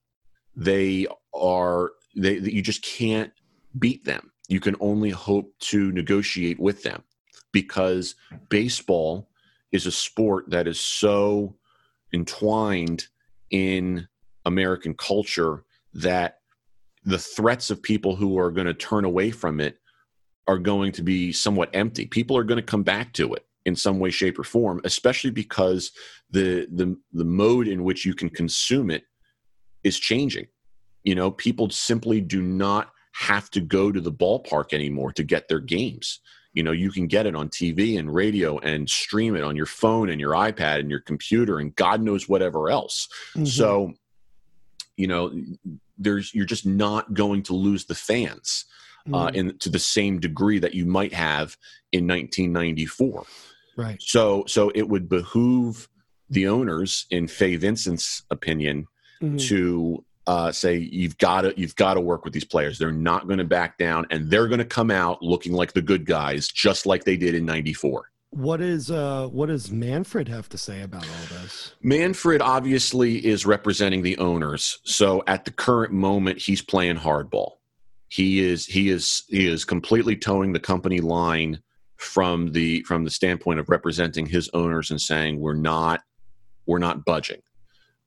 [0.56, 3.30] They are they you just can't
[3.78, 4.32] beat them.
[4.48, 7.04] You can only hope to negotiate with them
[7.52, 8.14] because
[8.48, 9.28] baseball
[9.70, 11.56] is a sport that is so
[12.12, 13.06] entwined
[13.50, 14.08] in
[14.44, 16.38] American culture that
[17.04, 19.78] the threats of people who are going to turn away from it
[20.46, 22.06] are going to be somewhat empty.
[22.06, 25.30] People are going to come back to it in some way, shape, or form, especially
[25.30, 25.92] because
[26.30, 29.04] the the the mode in which you can consume it
[29.84, 30.46] is changing.
[31.04, 35.48] You know, people simply do not have to go to the ballpark anymore to get
[35.48, 36.20] their games.
[36.52, 39.66] You know, you can get it on TV and radio and stream it on your
[39.66, 43.08] phone and your iPad and your computer and God knows whatever else.
[43.36, 43.46] mhm.
[43.46, 43.92] So,
[44.96, 45.32] you know,
[45.96, 48.64] there's you're just not going to lose the fans
[49.14, 49.34] uh, Mhm.
[49.34, 51.56] in to the same degree that you might have
[51.92, 53.24] in 1994.
[53.76, 53.96] right.
[54.02, 55.88] So, so it would behoove
[56.28, 58.86] the owners, in Fay Vincent's opinion,
[59.22, 59.40] Mhm.
[59.48, 62.78] to uh, say you've got to you've got to work with these players.
[62.78, 65.82] They're not going to back down, and they're going to come out looking like the
[65.82, 68.10] good guys, just like they did in '94.
[68.32, 71.74] What is uh what does Manfred have to say about all this?
[71.82, 77.54] Manfred obviously is representing the owners, so at the current moment, he's playing hardball.
[78.08, 81.60] he is he is he is completely toeing the company line
[81.96, 86.02] from the from the standpoint of representing his owners and saying we're not
[86.66, 87.40] we're not budging.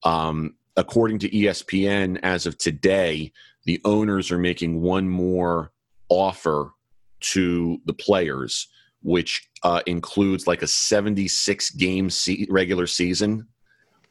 [0.03, 3.31] Um, according to ESPN, as of today,
[3.65, 5.71] the owners are making one more
[6.09, 6.71] offer
[7.19, 8.67] to the players,
[9.01, 13.47] which uh, includes like a 76 game se- regular season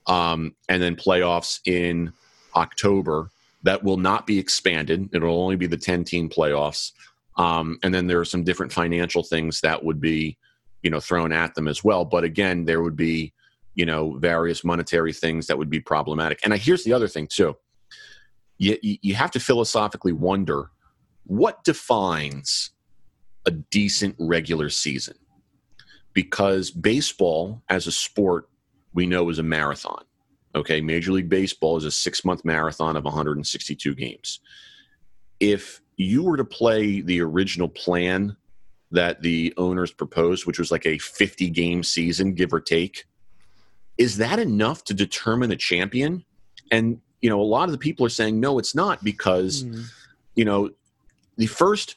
[0.07, 2.13] um, and then playoffs in
[2.57, 3.31] October.
[3.65, 5.09] That will not be expanded.
[5.13, 6.93] It'll only be the 10 team playoffs.
[7.37, 10.37] Um, and then there are some different financial things that would be,
[10.83, 12.05] you know, thrown at them as well.
[12.05, 13.33] But again, there would be,
[13.75, 16.41] you know, various monetary things that would be problematic.
[16.45, 17.57] And here's the other thing too.
[18.59, 20.71] You, you have to philosophically wonder
[21.25, 22.71] what defines
[23.47, 25.17] a decent regular season
[26.13, 28.49] because baseball as a sport
[28.95, 30.05] we know is a marathon
[30.55, 34.41] okay major league baseball is a six month marathon of 162 games
[35.41, 38.37] if you were to play the original plan
[38.93, 43.07] that the owners proposed, which was like a 50 game season, give or take,
[44.03, 46.25] is that enough to determine a champion?
[46.73, 49.85] And, you know, a lot of the people are saying, no, it's not because, mm.
[50.35, 50.71] you know,
[51.37, 51.95] the first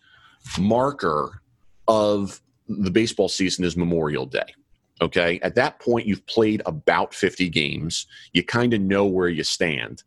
[0.59, 1.41] marker
[1.87, 4.53] of the baseball season is Memorial Day.
[5.01, 5.39] Okay.
[5.41, 8.05] At that point, you've played about 50 games.
[8.33, 10.03] You kind of know where you stand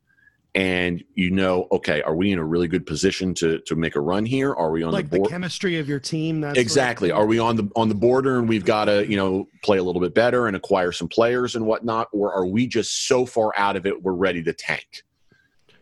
[0.54, 4.00] and you know, okay, are we in a really good position to to make a
[4.00, 4.54] run here?
[4.54, 5.28] Are we on like the, board?
[5.28, 6.42] the chemistry of your team?
[6.42, 7.10] exactly.
[7.10, 9.46] Sort of are we on the on the border and we've got to you know
[9.62, 13.06] play a little bit better and acquire some players and whatnot, or are we just
[13.06, 15.04] so far out of it we're ready to tank?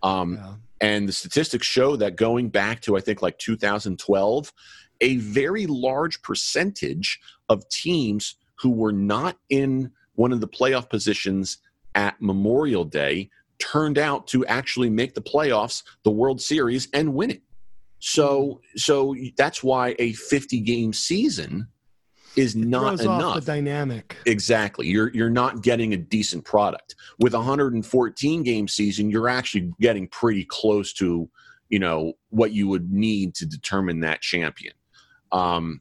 [0.02, 0.54] Um, yeah.
[0.80, 4.52] And the statistics show that going back to I think like 2012,
[5.00, 11.58] a very large percentage of teams who were not in one of the playoff positions
[11.94, 17.30] at Memorial Day turned out to actually make the playoffs, the World Series, and win
[17.30, 17.42] it.
[17.98, 21.68] So, so that's why a 50 game season
[22.36, 23.36] is not enough.
[23.36, 24.16] the dynamic.
[24.26, 24.86] Exactly.
[24.86, 26.94] You're you're not getting a decent product.
[27.18, 31.28] With a 114 game season, you're actually getting pretty close to,
[31.70, 34.74] you know, what you would need to determine that champion.
[35.32, 35.80] Um,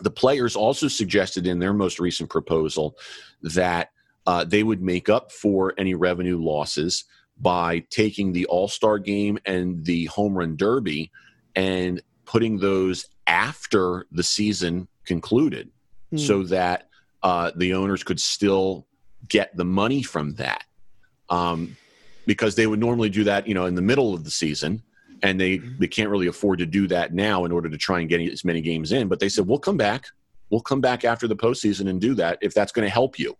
[0.00, 2.96] the players also suggested in their most recent proposal
[3.42, 3.90] that
[4.26, 7.04] uh, they would make up for any revenue losses
[7.40, 11.10] by taking the All Star game and the Home Run Derby
[11.54, 15.70] and putting those after the season concluded
[16.12, 16.18] mm.
[16.18, 16.88] so that
[17.22, 18.86] uh, the owners could still
[19.28, 20.64] get the money from that.
[21.28, 21.76] Um,
[22.26, 24.82] because they would normally do that, you know, in the middle of the season,
[25.22, 25.74] and they hmm.
[25.78, 28.44] they can't really afford to do that now in order to try and get as
[28.44, 29.06] many games in.
[29.06, 30.06] But they said we'll come back,
[30.50, 33.36] we'll come back after the postseason and do that if that's going to help you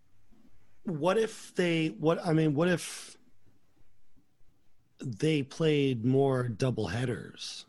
[0.87, 3.17] what if they what i mean what if
[5.05, 7.67] they played more double headers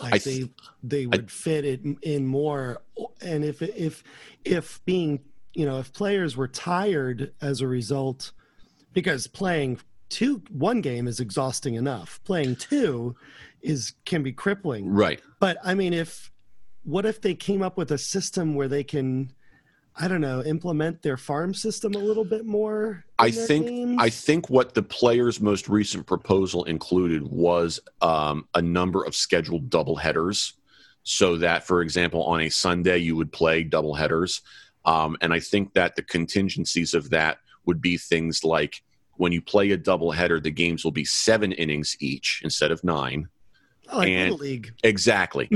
[0.00, 0.50] like th- they
[0.82, 2.82] they would I, fit it in more
[3.20, 4.02] and if if
[4.44, 5.20] if being
[5.54, 8.32] you know if players were tired as a result
[8.92, 12.20] because playing two one game is exhausting enough.
[12.24, 13.16] Playing two
[13.62, 14.90] is can be crippling.
[14.90, 15.20] Right.
[15.38, 16.30] But i mean if
[16.82, 19.32] what if they came up with a system where they can
[20.00, 23.04] I don't know, implement their farm system a little bit more?
[23.18, 23.96] I think games?
[24.00, 29.68] I think what the players' most recent proposal included was um, a number of scheduled
[29.68, 30.54] double headers,
[31.02, 34.40] so that, for example, on a Sunday you would play double headers,
[34.86, 38.82] um, and I think that the contingencies of that would be things like
[39.18, 42.82] when you play a double header, the games will be seven innings each instead of
[42.82, 43.28] nine.
[43.92, 44.72] like and, league.
[44.82, 45.50] Exactly.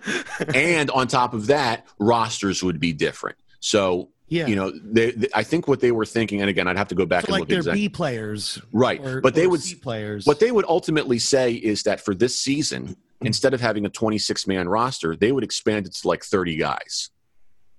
[0.54, 3.36] and on top of that, rosters would be different.
[3.60, 4.46] So yeah.
[4.46, 6.94] you know, they, they, I think what they were thinking, and again, I'd have to
[6.94, 7.82] go back so and like look their exactly.
[7.82, 9.00] B players, right?
[9.00, 10.26] Or, but they would C players.
[10.26, 14.46] What they would ultimately say is that for this season, instead of having a 26
[14.46, 17.10] man roster, they would expand it to like 30 guys,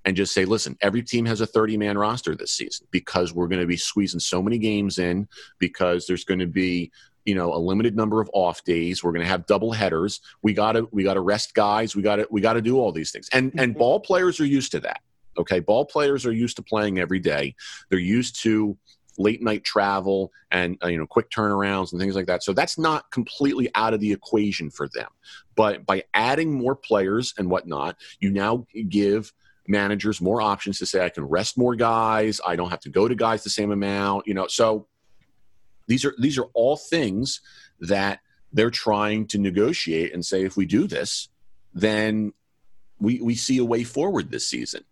[0.06, 3.48] and just say, listen, every team has a 30 man roster this season because we're
[3.48, 5.28] going to be squeezing so many games in
[5.60, 6.92] because there's going to be
[7.26, 10.54] you know a limited number of off days we're going to have double headers we
[10.54, 12.94] got to we got to rest guys we got to we got to do all
[12.94, 13.80] these things and and mm-hmm.
[13.80, 15.02] ball players are used to that
[15.38, 17.56] Okay, ball players are used to playing every day.
[17.90, 18.78] They're used to
[19.18, 22.44] late night travel and uh, you know quick turnarounds and things like that.
[22.44, 25.10] So that's not completely out of the equation for them.
[25.56, 29.34] But by adding more players and whatnot, you now give
[29.68, 32.42] managers more options to say I can rest more guys.
[32.46, 34.26] I don't have to go to guys the same amount.
[34.26, 34.88] You know, so
[35.88, 37.42] these are these are all things
[37.82, 38.20] that
[38.52, 41.30] they're trying to negotiate and say if we do this,
[41.74, 42.34] then
[43.00, 44.84] we we see a way forward this season.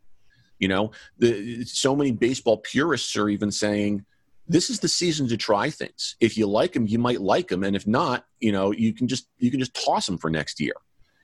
[0.59, 4.05] You know, the, so many baseball purists are even saying
[4.47, 6.15] this is the season to try things.
[6.19, 9.07] If you like them, you might like them, and if not, you know, you can
[9.07, 10.73] just you can just toss them for next year.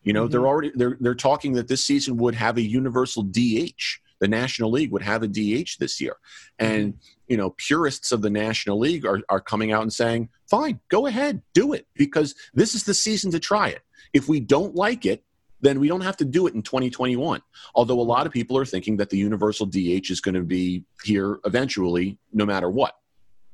[0.03, 0.31] You know, Mhm.
[0.31, 3.99] they're already they're they're talking that this season would have a universal DH.
[4.19, 6.15] The National League would have a DH this year,
[6.59, 6.93] and
[7.27, 11.07] you know, purists of the National League are are coming out and saying, "Fine, go
[11.07, 13.81] ahead, do it," because this is the season to try it.
[14.13, 15.23] If we don't like it,
[15.63, 17.41] then we don't have to do it in 2021.
[17.73, 20.83] Although a lot of people are thinking that the universal DH is going to be
[21.03, 22.95] here eventually, no matter what.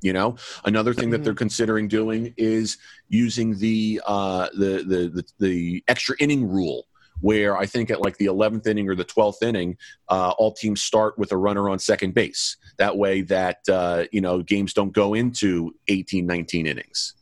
[0.02, 1.24] You know, another thing that Mhm.
[1.24, 6.86] they're considering doing is using the uh, the, the the the extra inning rule,
[7.20, 9.76] where I think at like the 11th inning or the 12th inning,
[10.08, 12.56] uh, all teams start with a runner on second base.
[12.78, 17.12] That way, that uh, you know games don't go into 18, 19 innings.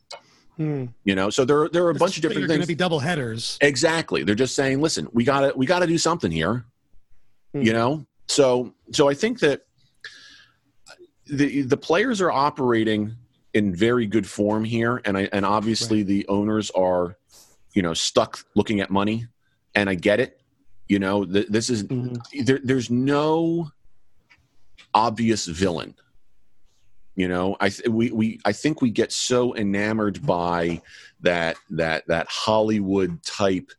[0.59, 0.87] Hmm.
[1.05, 2.47] You know, so there there are a bunch of different things.
[2.47, 2.65] Going things.
[2.67, 3.57] to be double headers.
[3.61, 4.23] Exactly.
[4.23, 6.65] They're just saying, listen, we gotta we gotta do something here.
[7.53, 7.61] Hmm.
[7.61, 8.05] You know?
[8.27, 9.61] So so I think that
[11.27, 13.15] the the players are operating
[13.53, 17.17] in very good form here and I and obviously the owners are,
[17.73, 19.27] you know, stuck looking at money.
[19.75, 20.41] And I get it.
[20.89, 22.19] You know, th- this is Mhm.
[22.45, 23.71] there, there's no
[24.93, 25.93] obvious villain.
[27.19, 30.81] You know, I th- we we I think we get so enamored by
[31.19, 33.71] that that that Hollywood type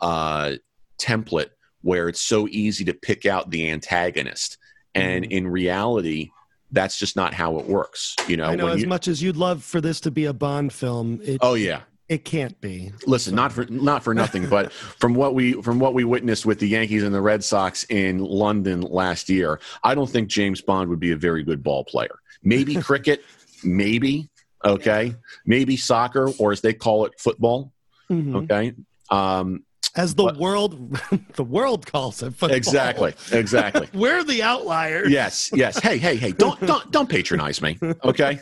[0.00, 0.52] uh,
[0.98, 1.50] template
[1.82, 4.56] where it's so easy to pick out the antagonist,
[4.94, 5.30] and Mhm.
[5.30, 6.30] in reality,
[6.72, 8.16] that's just not how it works.
[8.26, 10.32] You know, I know as you- much as you'd love for this to be a
[10.32, 12.92] Bond film, it oh yeah, it can't be.
[13.06, 16.58] listen not for not for nothing but from what we from what we witnessed with
[16.58, 20.88] the yankees and the red sox in london last year i don't think james bond
[20.88, 23.22] would be a very good ball player maybe cricket
[23.62, 24.28] maybe
[24.64, 25.14] okay
[25.46, 27.72] maybe soccer or as they call it football
[28.10, 28.44] Mhm.
[28.44, 28.72] okay
[29.10, 29.62] um
[29.94, 30.98] As the But- world
[31.36, 32.34] the world calls it.
[32.34, 32.56] Football.
[32.56, 35.10] exactly exactly We're the outliers.
[35.10, 38.40] yes yes hey hey hey don't don't don't patronize me okay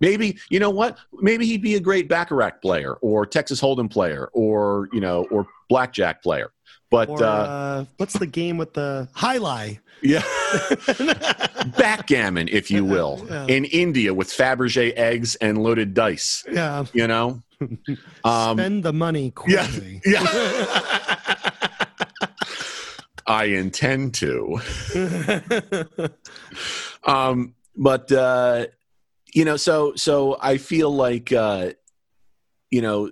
[0.00, 4.28] maybe you know what maybe he'd be a great baccarat player or texas hold'em player
[4.32, 6.50] or you know or blackjack player
[6.90, 9.78] but Or, uh uh, what's the game with the high lie?
[10.02, 10.22] yeah
[11.76, 13.46] backgammon if you will Yeah.
[13.48, 16.84] in india with fabergé eggs and loaded dice yeah.
[16.92, 17.42] you know
[18.24, 20.00] um Spend the money yeah quickly.
[20.06, 20.24] yeah
[23.26, 24.58] i intend to
[27.04, 28.66] um but uh
[29.38, 31.70] you know so so i feel like uh
[32.70, 33.08] you know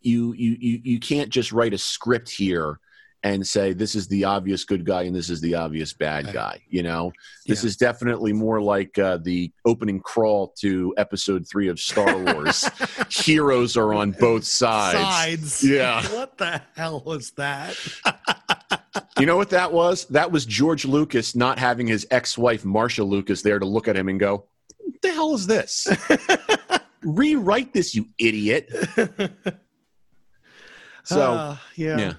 [0.00, 2.80] you you you, you can't just write a script here
[3.22, 6.58] and say this is the obvious good guy and this is the obvious bad guy
[6.68, 7.12] you know
[7.46, 7.68] this Yeah.
[7.68, 12.68] is definitely more like uh, the opening crawl to episode three of star wars
[13.26, 15.64] heroes are on both sides Sides.
[15.64, 16.02] Yeah.
[16.16, 17.76] What the hell was that?
[19.20, 23.42] you know what that was that was george lucas not having his ex-wife marcia lucas
[23.42, 24.46] there to look at him and go
[24.90, 25.86] what the hell is this
[27.02, 28.68] rewrite this you idiot
[31.04, 31.98] so Uh, yeah.
[31.98, 32.12] yeah.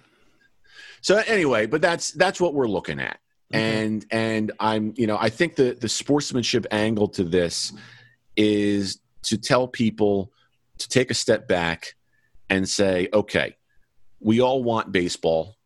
[1.02, 3.20] So anyway, but that's that's what we're looking at.
[3.54, 3.84] Okay.
[3.84, 7.74] And and I'm you know, I think the the sportsmanship angle to this
[8.36, 10.32] is to tell people
[10.78, 11.96] to take a step back
[12.50, 13.56] and say, okay,
[14.20, 15.58] we all want baseball.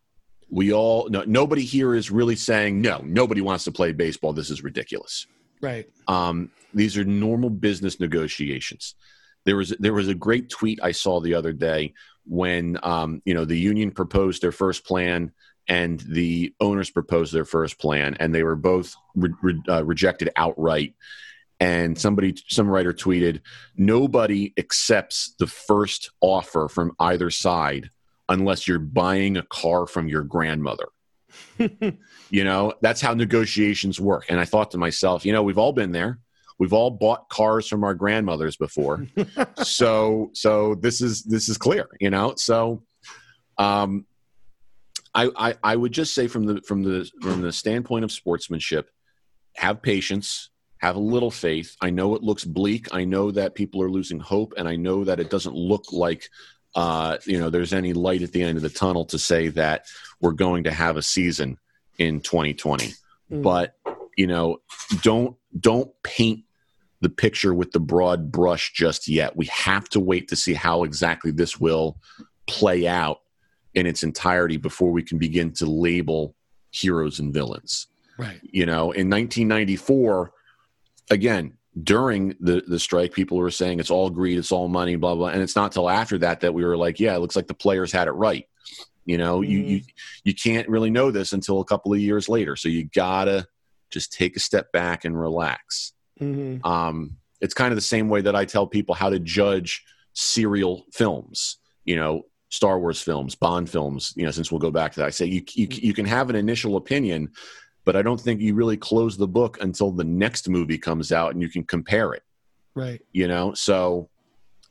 [0.50, 4.34] We all no, nobody here is really saying no, nobody wants to play baseball.
[4.34, 5.26] This is ridiculous.
[5.62, 5.90] Right.
[6.08, 8.96] Um, these are normal business negotiations.
[9.46, 11.94] There was there was a great tweet I saw the other day
[12.26, 15.32] when um, you know the union proposed their first plan
[15.68, 20.30] and the owners proposed their first plan, and they were both re- re- uh, rejected
[20.36, 20.94] outright.
[21.60, 23.42] And somebody, some writer tweeted,
[23.78, 27.90] "Nobody accepts the first offer from either side
[28.28, 30.88] unless you're buying a car from your grandmother."
[31.58, 34.26] You know that's how negotiations work.
[34.30, 36.20] And i thought to myself you know we've all been there.
[36.58, 39.08] We've all bought cars from our grandmothers before.
[39.64, 42.34] So so this is this is clear you know?
[42.38, 42.84] So
[43.58, 44.06] um
[45.14, 48.90] I, I i would just say from the from the from the standpoint of sportsmanship
[49.56, 51.76] have patience have a little faith.
[51.82, 52.94] I know it looks bleak.
[52.94, 56.30] I know that people are losing hope and i know that it doesn't look like
[56.76, 59.86] uh, you know there's any light at the end of the tunnel to say that
[60.22, 61.58] we're going to have a season
[61.98, 62.94] in 2020
[63.32, 63.42] Mm.
[63.42, 63.76] but
[64.18, 64.58] you know
[65.02, 66.44] don't don't paint
[67.02, 70.84] the picture with the broad brush just yet we have to wait to see how
[70.84, 71.98] exactly this will
[72.46, 73.22] play out
[73.74, 76.36] in its entirety before we can begin to label
[76.70, 77.88] heroes and villains
[78.20, 78.40] Right.
[78.44, 80.32] you know in 1994
[81.10, 81.54] again
[81.84, 85.28] during the the strike people were saying it's all greed it's all money blah blah.
[85.28, 87.54] And it's not till after that that we were like yeah it looks like the
[87.54, 88.48] players had it right.
[89.06, 89.82] You know you you
[90.24, 92.56] you can't really know this until a couple of years later.
[92.56, 93.48] So you gotta
[93.92, 95.94] just take a step back and relax.
[96.18, 99.84] Hmm um, it's kind of the same way that I tell people how to judge
[100.14, 101.58] serial films.
[101.84, 104.14] You know, Star Wars films, Bond films.
[104.16, 106.30] You know, since we'll go back to that, I say you you, you can have
[106.30, 107.32] an initial opinion,
[107.86, 111.32] but I don't think you really close the book until the next movie comes out
[111.32, 112.24] and you can compare it.
[112.76, 113.02] Right.
[113.14, 114.10] You know, so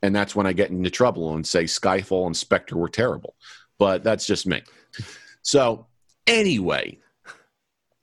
[0.03, 3.35] and that's when I get into trouble and say Skyfall and Spectre were terrible.
[3.79, 4.63] But that's just me.
[5.47, 5.89] So
[6.27, 6.99] anyway,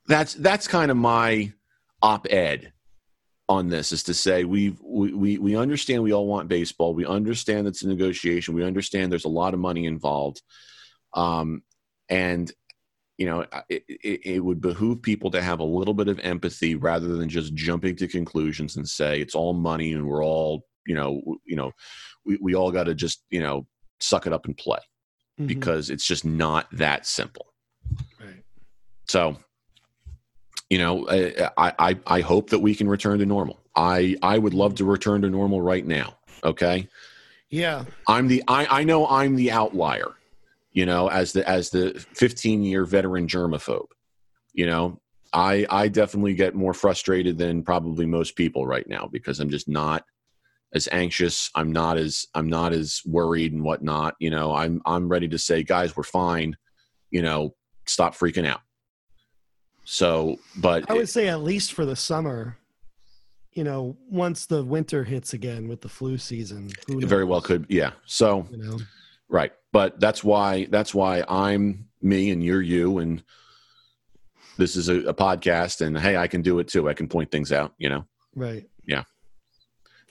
[0.06, 1.52] that's that's kind of my
[2.04, 2.72] op-ed
[3.50, 6.94] on this is to say we we we understand we all want baseball.
[6.94, 8.54] We understand it's a negotiation.
[8.54, 10.44] We understand there's a lot of money involved,
[11.16, 11.64] um,
[12.10, 12.52] and
[13.18, 16.76] you know it, it, it, would behoove people to have a little bit of empathy
[16.76, 20.96] rather than just jumping to conclusions and say it's all money and we're all you
[20.96, 21.72] know you know
[22.26, 23.68] we, we all got to just you know
[24.00, 24.80] suck it up and play
[25.40, 25.48] mm-hmm.
[25.48, 27.54] because it's just not that simple.
[28.20, 28.44] Right.
[29.08, 29.38] So
[30.72, 33.60] you know, I, I, I hope that we can return to normal.
[33.76, 36.16] I, I would love to return to normal right now.
[36.46, 36.88] Okay.
[37.50, 37.84] Yeah.
[38.08, 40.14] I'm the, I, I know I'm the outlier,
[40.72, 43.88] you know, as the, as the 15 year veteran germaphobe,
[44.54, 45.00] you know,
[45.34, 49.68] I, I definitely get more frustrated than probably most people right now because I'm just
[49.68, 50.04] not
[50.74, 51.50] as anxious.
[51.56, 54.16] I'm not as, I'm not as worried and whatnot.
[54.20, 56.56] You know, I'm, I'm ready to say, guys, we're fine.
[57.12, 57.56] You know,
[57.86, 58.62] stop freaking out.
[59.84, 62.58] So, but I would say at least for the summer,
[63.54, 67.66] you know, once the winter hits again with the flu season, it very well could,
[67.68, 67.92] yeah.
[68.06, 68.78] So, you know,
[69.32, 73.24] right, but that's why that's why I'm me and you're you, and
[74.58, 76.88] this is a, a podcast, and hey, I can do it too.
[76.88, 78.06] I can point things out, you know.
[78.36, 78.66] Right.
[78.86, 79.04] Yeah.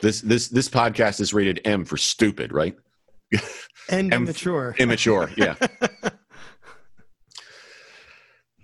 [0.01, 2.77] This this this podcast is rated M for stupid, right?
[3.89, 4.75] And M- immature.
[4.79, 5.55] Immature, yeah.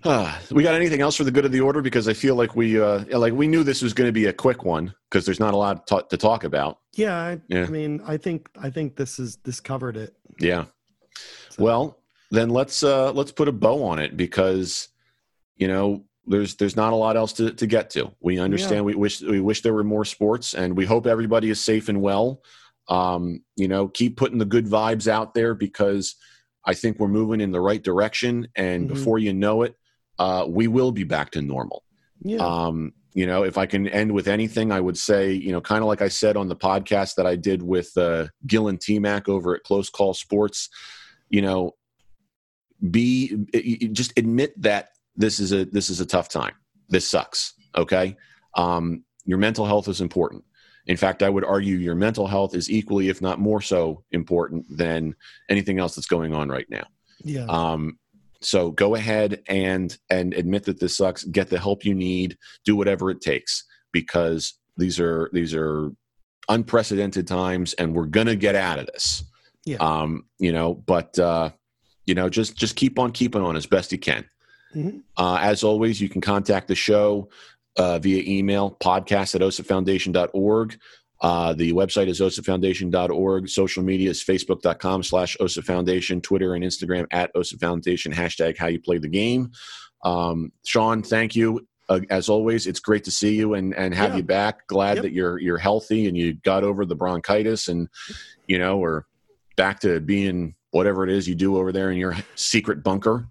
[0.07, 1.81] Uh, we got anything else for the good of the order?
[1.81, 4.33] Because I feel like we uh, like we knew this was going to be a
[4.33, 6.79] quick one because there's not a lot to, to talk about.
[6.93, 7.63] Yeah, I, yeah.
[7.63, 10.15] I mean, I think I think this is this covered it.
[10.39, 10.65] Yeah.
[11.49, 11.63] So.
[11.63, 11.99] Well,
[12.31, 14.87] then let's uh, let's put a bow on it because
[15.57, 18.09] you know there's there's not a lot else to, to get to.
[18.21, 18.77] We understand.
[18.77, 18.81] Yeah.
[18.83, 22.01] We wish we wish there were more sports, and we hope everybody is safe and
[22.01, 22.43] well.
[22.87, 26.15] Um, you know, keep putting the good vibes out there because
[26.63, 28.47] I think we're moving in the right direction.
[28.55, 28.93] And mm-hmm.
[28.93, 29.75] before you know it,
[30.19, 31.83] uh, we will be back to normal.
[32.21, 32.37] Yeah.
[32.37, 35.81] Um, you know, if I can end with anything, I would say, you know, kind
[35.81, 38.99] of like I said on the podcast that I did with uh, Gil and T
[38.99, 40.69] Mac over at Close Call Sports,
[41.29, 41.75] you know,
[42.91, 43.35] be
[43.91, 46.53] just admit that this is a this is a tough time.
[46.89, 47.53] This sucks.
[47.75, 48.15] Okay,
[48.53, 50.43] um, your mental health is important.
[50.85, 54.65] In fact, I would argue your mental health is equally, if not more so, important
[54.69, 55.15] than
[55.49, 56.85] anything else that's going on right now.
[57.23, 57.45] Yeah.
[57.49, 57.97] Um,
[58.41, 61.23] so go ahead and and admit that this sucks.
[61.23, 62.37] Get the help you need.
[62.65, 65.91] Do whatever it takes because these are these are
[66.49, 69.23] unprecedented times, and we're gonna get out of this.
[69.65, 69.77] Yeah.
[69.77, 71.51] Um, you know, but uh,
[72.05, 74.25] you know, just just keep on keeping on as best you can.
[74.75, 74.99] Mm-hmm.
[75.17, 77.29] Uh, as always, you can contact the show
[77.77, 80.79] uh, via email podcast at osipfoundation.org.
[81.21, 83.49] Uh, the website is osipfoundation.org.
[83.49, 88.67] Social media is facebook.com slash OSIP Foundation, Twitter and Instagram at OSIP Foundation, hashtag how
[88.67, 89.51] you play the game.
[90.03, 91.67] Um, Sean, thank you.
[91.89, 94.17] Uh, as always, it's great to see you and, and have yeah.
[94.17, 94.67] you back.
[94.67, 95.03] Glad yep.
[95.03, 97.87] that you're you're healthy and you got over the bronchitis and
[98.45, 99.03] you know we're
[99.55, 103.27] back to being whatever it is you do over there in your secret bunker.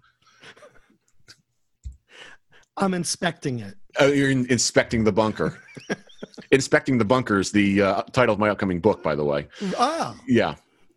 [2.77, 3.75] I'm inspecting it.
[3.99, 5.59] Oh, you're in, inspecting the bunker.
[6.51, 9.47] Inspecting the Bunkers, the uh, title of my upcoming book, by the way.
[9.77, 10.15] Ah.
[10.27, 10.55] Yeah.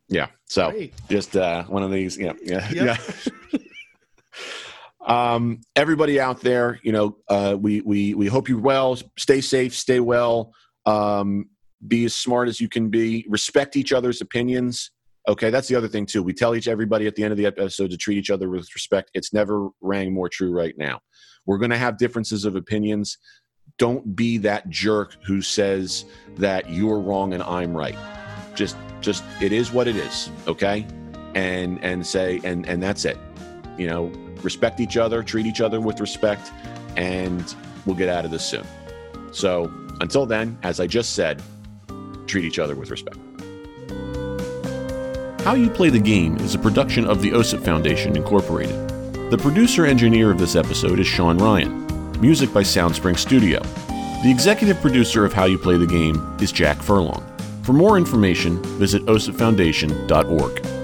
[0.09, 0.27] Yeah.
[0.47, 0.95] So Great.
[1.09, 2.19] just uh, one of these.
[2.19, 2.33] Yeah.
[2.43, 2.69] Yeah.
[2.71, 2.99] Yep.
[3.53, 3.59] Yeah.
[5.07, 8.99] um, everybody out there, you know, uh, we, we, we hope you're well.
[9.17, 10.53] Stay safe, stay well.
[10.87, 11.49] Um,
[11.87, 13.25] be as smart as you can be.
[13.29, 14.91] Respect each other's opinions.
[15.29, 16.23] Okay, that's the other thing too.
[16.23, 18.69] We tell each everybody at the end of the episode to treat each other with
[18.75, 19.11] respect.
[19.15, 21.01] It's never rang more true right now.
[21.47, 23.19] We're going to have differences of opinions
[23.81, 26.05] don't be that jerk who says
[26.37, 27.97] that you're wrong and I'm right.
[28.55, 30.87] Just just it is what it is, okay?
[31.35, 33.17] And and say and and that's it.
[33.79, 34.13] You know,
[34.43, 36.53] respect each other, treat each other with respect,
[36.97, 37.55] and
[37.87, 38.67] we'll get out of this soon.
[39.33, 39.73] So,
[40.03, 41.43] until then, as I just said,
[42.27, 43.17] treat each other with respect.
[45.43, 48.77] How You Play the Game is a production of the OSIP Foundation Incorporated.
[49.31, 51.90] The producer engineer of this episode is Sean Ryan.
[52.21, 53.61] Music by Soundspring Studio.
[54.23, 57.25] The executive producer of How You Play the Game is Jack Furlong.
[57.63, 60.80] For more information, visit osipfoundation.org.